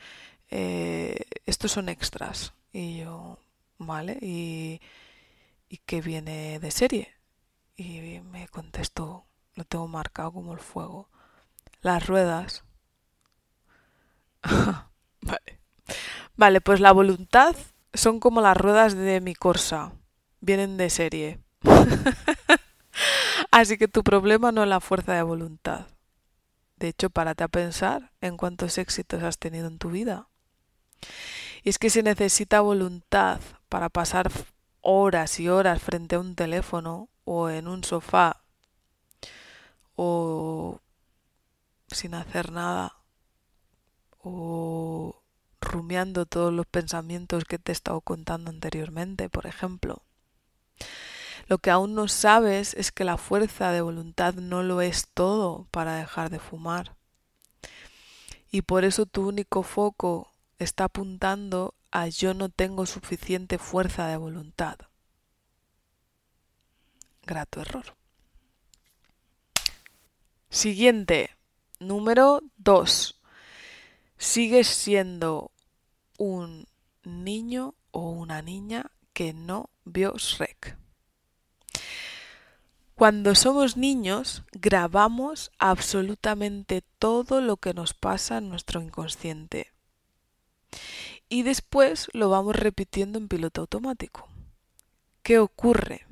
eh 0.50 1.24
estos 1.46 1.72
son 1.72 1.88
extras. 1.88 2.54
Y 2.72 2.98
yo, 2.98 3.38
¿vale? 3.80 4.18
Y, 4.20 4.80
y 5.68 5.78
que 5.78 6.00
viene 6.00 6.60
de 6.60 6.70
serie. 6.70 7.14
Y 7.76 8.20
me 8.20 8.46
contestó, 8.48 9.24
lo 9.54 9.64
tengo 9.64 9.88
marcado 9.88 10.32
como 10.32 10.52
el 10.52 10.60
fuego. 10.60 11.08
Las 11.80 12.06
ruedas. 12.06 12.64
vale. 15.22 15.60
Vale, 16.36 16.60
pues 16.60 16.80
la 16.80 16.92
voluntad 16.92 17.56
son 17.92 18.20
como 18.20 18.40
las 18.40 18.56
ruedas 18.56 18.94
de 18.94 19.20
mi 19.20 19.34
Corsa. 19.34 19.92
Vienen 20.40 20.76
de 20.76 20.90
serie. 20.90 21.40
Así 23.50 23.78
que 23.78 23.88
tu 23.88 24.04
problema 24.04 24.52
no 24.52 24.62
es 24.62 24.68
la 24.68 24.80
fuerza 24.80 25.14
de 25.14 25.22
voluntad. 25.22 25.86
De 26.76 26.88
hecho, 26.88 27.10
párate 27.10 27.44
a 27.44 27.48
pensar 27.48 28.12
en 28.20 28.36
cuántos 28.36 28.78
éxitos 28.78 29.22
has 29.22 29.38
tenido 29.38 29.66
en 29.66 29.78
tu 29.78 29.90
vida. 29.90 30.28
Y 31.62 31.70
es 31.70 31.78
que 31.78 31.90
se 31.90 32.02
necesita 32.02 32.60
voluntad 32.60 33.40
para 33.68 33.88
pasar 33.88 34.30
horas 34.80 35.38
y 35.40 35.48
horas 35.48 35.82
frente 35.82 36.16
a 36.16 36.20
un 36.20 36.34
teléfono 36.34 37.08
o 37.24 37.50
en 37.50 37.68
un 37.68 37.84
sofá 37.84 38.42
o 39.96 40.80
sin 41.88 42.14
hacer 42.14 42.52
nada 42.52 42.96
o 44.22 45.22
rumiando 45.60 46.26
todos 46.26 46.52
los 46.52 46.66
pensamientos 46.66 47.44
que 47.44 47.58
te 47.58 47.72
he 47.72 47.74
estado 47.74 48.00
contando 48.00 48.50
anteriormente, 48.50 49.28
por 49.28 49.46
ejemplo. 49.46 50.02
Lo 51.48 51.58
que 51.58 51.70
aún 51.70 51.94
no 51.94 52.08
sabes 52.08 52.74
es 52.74 52.92
que 52.92 53.04
la 53.04 53.16
fuerza 53.16 53.72
de 53.72 53.80
voluntad 53.80 54.34
no 54.34 54.62
lo 54.62 54.80
es 54.80 55.08
todo 55.12 55.66
para 55.70 55.96
dejar 55.96 56.30
de 56.30 56.38
fumar. 56.38 56.96
Y 58.50 58.62
por 58.62 58.84
eso 58.84 59.06
tu 59.06 59.28
único 59.28 59.62
foco 59.62 60.29
está 60.60 60.84
apuntando 60.84 61.74
a 61.90 62.06
yo 62.08 62.34
no 62.34 62.50
tengo 62.50 62.86
suficiente 62.86 63.58
fuerza 63.58 64.06
de 64.06 64.16
voluntad. 64.16 64.76
Grato 67.22 67.60
error. 67.60 67.96
Siguiente, 70.50 71.30
número 71.78 72.42
2. 72.58 73.20
Sigues 74.18 74.68
siendo 74.68 75.50
un 76.18 76.66
niño 77.04 77.74
o 77.90 78.10
una 78.10 78.42
niña 78.42 78.90
que 79.14 79.32
no 79.32 79.70
vio 79.84 80.14
Shrek. 80.18 80.76
Cuando 82.94 83.34
somos 83.34 83.78
niños 83.78 84.42
grabamos 84.52 85.50
absolutamente 85.58 86.82
todo 86.98 87.40
lo 87.40 87.56
que 87.56 87.72
nos 87.72 87.94
pasa 87.94 88.36
en 88.38 88.50
nuestro 88.50 88.82
inconsciente 88.82 89.72
y 91.28 91.42
después 91.42 92.08
lo 92.12 92.28
vamos 92.28 92.56
repitiendo 92.56 93.18
en 93.18 93.28
piloto 93.28 93.62
automático. 93.62 94.28
¿Qué 95.22 95.38
ocurre? 95.38 96.06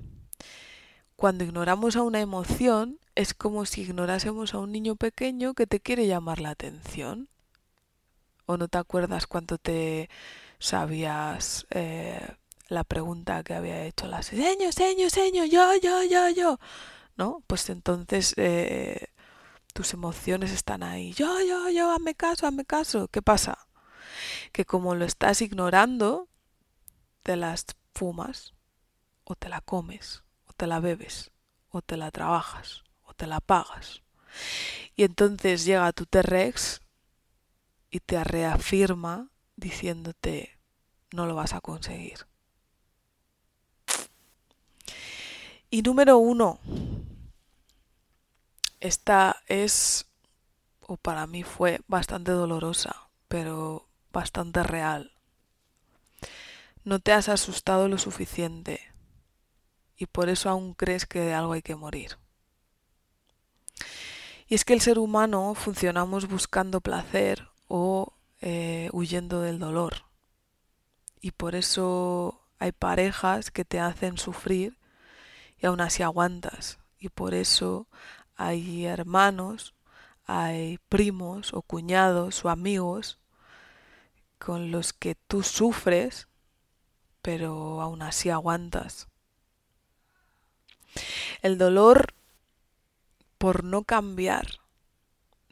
Cuando 1.17 1.45
ignoramos 1.45 1.97
a 1.97 2.03
una 2.03 2.21
emoción 2.21 3.01
es 3.17 3.35
como 3.35 3.67
si 3.67 3.83
ignorásemos 3.83 4.55
a 4.55 4.59
un 4.59 4.71
niño 4.71 4.95
pequeño 4.95 5.55
que 5.55 5.67
te 5.67 5.81
quiere 5.81 6.07
llamar 6.07 6.41
la 6.41 6.51
atención. 6.51 7.29
¿O 8.47 8.57
no 8.57 8.69
te 8.69 8.79
acuerdas 8.79 9.27
cuánto 9.27 9.59
te 9.59 10.09
sabías 10.61 11.67
eh, 11.71 12.21
la 12.69 12.85
pregunta 12.85 13.43
que 13.43 13.55
había 13.55 13.85
hecho 13.85 14.07
la 14.07 14.23
seño, 14.23 14.71
seño, 14.71 15.11
seño, 15.11 15.45
yo, 15.45 15.73
yo, 15.83 16.05
yo, 16.05 16.29
yo? 16.29 16.61
¿No? 17.17 17.43
Pues 17.49 17.69
entonces 17.71 18.35
eh, 18.37 19.09
tus 19.75 19.93
emociones 19.95 20.53
están 20.53 20.85
ahí. 20.85 21.13
Yo, 21.15 21.41
yo, 21.43 21.69
yo, 21.71 21.91
hazme 21.91 22.15
caso, 22.15 22.47
hazme 22.47 22.65
caso. 22.65 23.09
¿Qué 23.09 23.23
pasa? 23.23 23.59
Que 24.53 24.65
como 24.65 24.95
lo 24.95 25.05
estás 25.05 25.43
ignorando, 25.43 26.29
te 27.23 27.37
las 27.37 27.67
fumas, 27.95 28.55
o 29.25 29.35
te 29.35 29.49
la 29.49 29.61
comes, 29.61 30.23
o 30.47 30.53
te 30.53 30.67
la 30.67 30.81
bebes, 30.81 31.31
o 31.71 31.83
te 31.83 31.97
la 31.97 32.11
trabajas, 32.11 32.85
o 33.03 33.15
te 33.15 33.27
la 33.27 33.41
pagas. 33.41 34.03
Y 34.97 35.05
entonces 35.05 35.65
llega 35.65 35.93
tu 35.93 36.07
T-Rex 36.07 36.81
y 37.91 38.01
te 38.01 38.23
reafirma 38.25 39.31
diciéndote 39.57 40.59
no 41.13 41.27
lo 41.27 41.35
vas 41.35 41.53
a 41.55 41.61
conseguir. 41.61 42.27
Y 45.71 45.83
número 45.83 46.19
uno, 46.19 46.61
esta 48.81 49.43
es, 49.47 50.07
o 50.81 50.97
para 50.97 51.27
mí 51.27 51.43
fue 51.43 51.81
bastante 51.89 52.33
dolorosa, 52.33 53.09
pero 53.29 53.88
bastante 54.13 54.63
real. 54.63 55.13
No 56.85 56.99
te 57.01 57.13
has 57.13 57.29
asustado 57.29 57.89
lo 57.89 57.99
suficiente 57.99 58.81
y 59.97 60.07
por 60.07 60.29
eso 60.29 60.49
aún 60.49 60.75
crees 60.75 61.07
que 61.07 61.21
de 61.21 61.35
algo 61.35 61.53
hay 61.53 61.63
que 61.63 61.77
morir. 61.77 62.19
Y 64.47 64.55
es 64.55 64.65
que 64.65 64.73
el 64.73 64.81
ser 64.81 64.99
humano 64.99 65.55
funcionamos 65.55 66.29
buscando 66.29 66.81
placer 66.81 67.49
o 67.67 68.15
eh, 68.41 68.89
huyendo 68.93 69.43
del 69.43 69.59
dolor. 69.59 70.05
Y 71.21 71.33
por 71.33 71.55
eso 71.55 72.41
hay 72.59 72.73
parejas 72.73 73.51
que 73.51 73.65
te 73.65 73.81
hacen 73.81 74.17
sufrir 74.17 74.79
y 75.59 75.67
aún 75.67 75.81
así 75.81 76.03
aguantas. 76.03 76.79
Y 76.99 77.11
por 77.11 77.35
eso 77.35 77.89
hay 78.37 78.87
hermanos, 78.87 79.75
hay 80.25 80.79
primos 80.89 81.53
o 81.53 81.63
cuñados 81.63 82.45
o 82.45 82.49
amigos 82.49 83.18
con 84.39 84.71
los 84.71 84.93
que 84.93 85.15
tú 85.15 85.43
sufres, 85.43 86.29
pero 87.23 87.81
aún 87.81 88.03
así 88.03 88.31
aguantas. 88.31 89.09
El 91.43 91.59
dolor 91.59 92.15
por 93.37 93.65
no 93.65 93.85
cambiar 93.85 94.61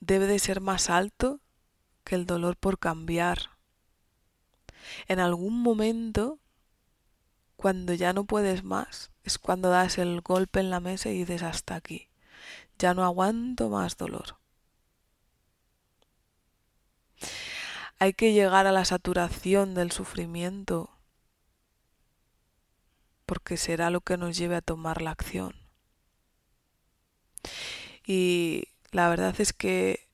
debe 0.00 0.26
de 0.26 0.38
ser 0.38 0.60
más 0.60 0.90
alto 0.90 1.40
que 2.04 2.14
el 2.14 2.26
dolor 2.26 2.56
por 2.56 2.78
cambiar. 2.78 3.50
En 5.08 5.18
algún 5.18 5.60
momento, 5.60 6.38
cuando 7.56 7.92
ya 7.94 8.12
no 8.12 8.24
puedes 8.24 8.62
más, 8.62 9.10
es 9.24 9.38
cuando 9.38 9.70
das 9.70 9.98
el 9.98 10.20
golpe 10.20 10.60
en 10.60 10.70
la 10.70 10.80
mesa 10.80 11.10
y 11.10 11.18
dices 11.18 11.42
hasta 11.42 11.74
aquí. 11.74 12.08
Ya 12.78 12.94
no 12.94 13.04
aguanto 13.04 13.68
más 13.68 13.96
dolor. 13.96 14.38
Hay 17.98 18.12
que 18.12 18.32
llegar 18.32 18.66
a 18.66 18.72
la 18.72 18.84
saturación 18.84 19.74
del 19.74 19.90
sufrimiento 19.90 20.90
porque 23.26 23.56
será 23.56 23.90
lo 23.90 24.00
que 24.00 24.16
nos 24.16 24.36
lleve 24.36 24.56
a 24.56 24.62
tomar 24.62 25.02
la 25.02 25.10
acción. 25.10 25.54
Y 28.06 28.68
la 28.92 29.08
verdad 29.08 29.34
es 29.40 29.52
que 29.52 30.08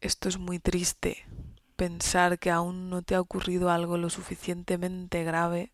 esto 0.00 0.28
es 0.28 0.38
muy 0.38 0.60
triste, 0.60 1.26
pensar 1.74 2.38
que 2.38 2.50
aún 2.50 2.90
no 2.90 3.02
te 3.02 3.16
ha 3.16 3.20
ocurrido 3.20 3.70
algo 3.70 3.98
lo 3.98 4.08
suficientemente 4.08 5.24
grave 5.24 5.72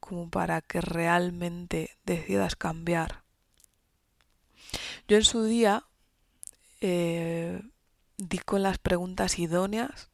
como 0.00 0.30
para 0.30 0.60
que 0.60 0.80
realmente 0.80 1.96
decidas 2.04 2.56
cambiar. 2.56 3.22
Yo 5.08 5.16
en 5.16 5.24
su 5.24 5.44
día 5.44 5.84
eh, 6.80 7.62
di 8.18 8.38
con 8.38 8.62
las 8.62 8.78
preguntas 8.78 9.38
idóneas 9.38 10.10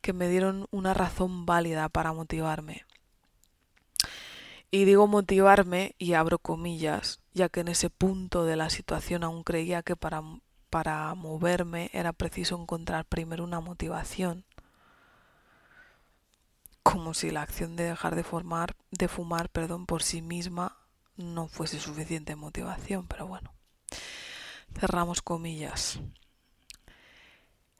que 0.00 0.12
me 0.12 0.28
dieron 0.28 0.66
una 0.70 0.94
razón 0.94 1.46
válida 1.46 1.88
para 1.88 2.12
motivarme. 2.12 2.84
Y 4.70 4.84
digo 4.84 5.06
motivarme 5.06 5.94
y 5.98 6.14
abro 6.14 6.38
comillas, 6.38 7.20
ya 7.34 7.48
que 7.48 7.60
en 7.60 7.68
ese 7.68 7.90
punto 7.90 8.44
de 8.44 8.56
la 8.56 8.70
situación 8.70 9.22
aún 9.22 9.44
creía 9.44 9.82
que 9.82 9.96
para 9.96 10.22
para 10.72 11.14
moverme 11.14 11.90
era 11.92 12.14
preciso 12.14 12.58
encontrar 12.58 13.04
primero 13.04 13.44
una 13.44 13.60
motivación. 13.60 14.46
Como 16.82 17.12
si 17.12 17.30
la 17.30 17.42
acción 17.42 17.76
de 17.76 17.84
dejar 17.84 18.14
de, 18.14 18.24
formar, 18.24 18.74
de 18.90 19.06
fumar 19.06 19.50
perdón, 19.50 19.84
por 19.84 20.02
sí 20.02 20.22
misma 20.22 20.78
no 21.18 21.46
fuese 21.46 21.78
suficiente 21.78 22.36
motivación, 22.36 23.06
pero 23.06 23.26
bueno. 23.26 23.52
Cerramos 24.74 25.20
comillas. 25.20 26.00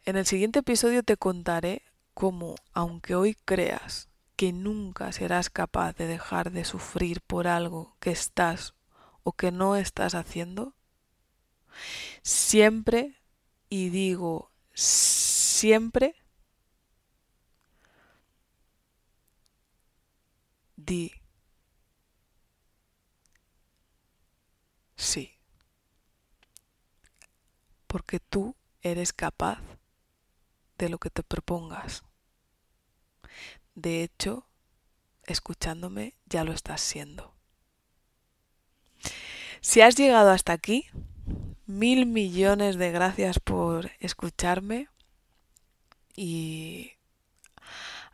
En 0.05 0.17
el 0.17 0.27
siguiente 0.27 0.59
episodio 0.59 1.05
te 1.05 1.17
contaré 1.17 1.83
cómo, 2.13 2.57
aunque 2.73 3.15
hoy 3.15 3.37
creas 3.45 4.09
que 4.35 4.53
nunca 4.53 5.13
serás 5.13 5.49
capaz 5.49 5.95
de 5.95 6.09
dejar 6.09 6.51
de 6.51 6.65
sufrir 6.65 7.21
por 7.21 7.47
algo 7.47 7.97
que 8.01 8.11
estás 8.11 8.75
o 9.23 9.33
que 9.33 9.53
no 9.53 9.77
estás 9.77 10.17
haciendo, 10.17 10.75
siempre, 12.23 13.15
y 13.69 13.91
digo 13.91 14.51
siempre, 14.75 16.17
di 20.77 21.13
sí. 24.97 25.39
Porque 27.87 28.19
tú 28.19 28.57
eres 28.83 29.13
capaz 29.13 29.61
de 30.85 30.91
lo 30.91 30.99
que 30.99 31.11
te 31.11 31.23
propongas. 31.23 32.03
De 33.75 34.03
hecho, 34.03 34.47
escuchándome 35.25 36.17
ya 36.27 36.45
lo 36.45 36.53
estás 36.53 36.81
siendo. 36.81 37.35
Si 39.61 39.81
has 39.81 39.97
llegado 39.97 40.31
hasta 40.31 40.53
aquí, 40.53 40.91
Mil 41.67 42.05
millones 42.07 42.77
de 42.77 42.91
gracias 42.91 43.39
por 43.39 43.93
escucharme 44.01 44.89
y 46.15 46.93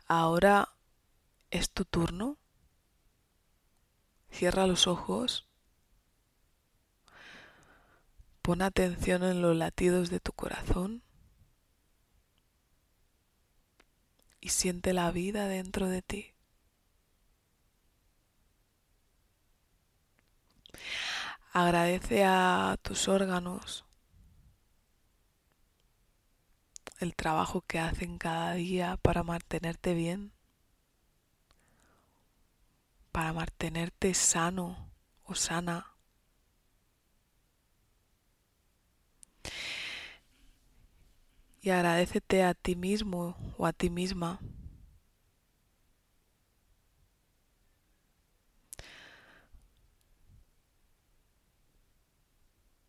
ahora 0.07 0.69
es 1.49 1.69
tu 1.69 1.83
turno. 1.83 2.37
Cierra 4.31 4.65
los 4.65 4.87
ojos. 4.87 5.45
Pon 8.41 8.61
atención 8.61 9.23
en 9.23 9.41
los 9.41 9.57
latidos 9.57 10.09
de 10.09 10.19
tu 10.21 10.31
corazón 10.31 11.03
y 14.41 14.49
siente 14.49 14.93
la 14.93 15.11
vida 15.11 15.47
dentro 15.47 15.87
de 15.87 16.01
ti. 16.01 16.33
Agradece 21.51 22.23
a 22.25 22.77
tus 22.81 23.07
órganos 23.07 23.85
el 26.99 27.15
trabajo 27.15 27.61
que 27.61 27.79
hacen 27.79 28.17
cada 28.17 28.53
día 28.53 28.97
para 28.97 29.23
mantenerte 29.23 29.93
bien, 29.93 30.31
para 33.11 33.33
mantenerte 33.33 34.13
sano 34.13 34.91
o 35.23 35.35
sana. 35.35 35.98
Y 41.61 41.69
agradecete 41.71 42.43
a 42.43 42.53
ti 42.53 42.75
mismo 42.75 43.35
o 43.57 43.65
a 43.65 43.73
ti 43.73 43.89
misma 43.89 44.39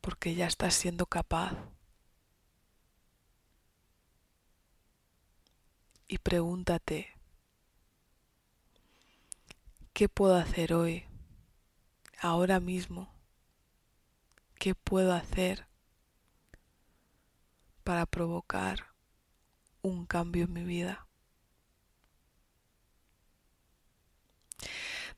porque 0.00 0.34
ya 0.34 0.46
estás 0.46 0.74
siendo 0.74 1.06
capaz. 1.06 1.52
Y 6.08 6.18
pregúntate, 6.18 7.08
¿qué 9.92 10.08
puedo 10.08 10.34
hacer 10.34 10.74
hoy, 10.74 11.04
ahora 12.20 12.58
mismo? 12.58 13.14
¿Qué 14.58 14.74
puedo 14.74 15.14
hacer 15.14 15.69
para 17.80 18.06
provocar 18.06 18.94
un 19.82 20.06
cambio 20.06 20.44
en 20.44 20.52
mi 20.52 20.64
vida? 20.64 21.06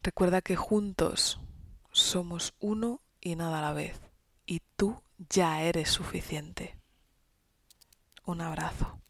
Recuerda 0.02 0.40
que 0.40 0.56
juntos 0.56 1.40
somos 1.92 2.54
uno 2.58 3.02
y 3.20 3.36
nada 3.36 3.58
a 3.58 3.62
la 3.62 3.72
vez. 3.72 4.00
Y 4.46 4.60
tú 4.76 5.02
ya 5.18 5.62
eres 5.62 5.90
suficiente. 5.90 6.78
Un 8.24 8.40
abrazo. 8.40 9.01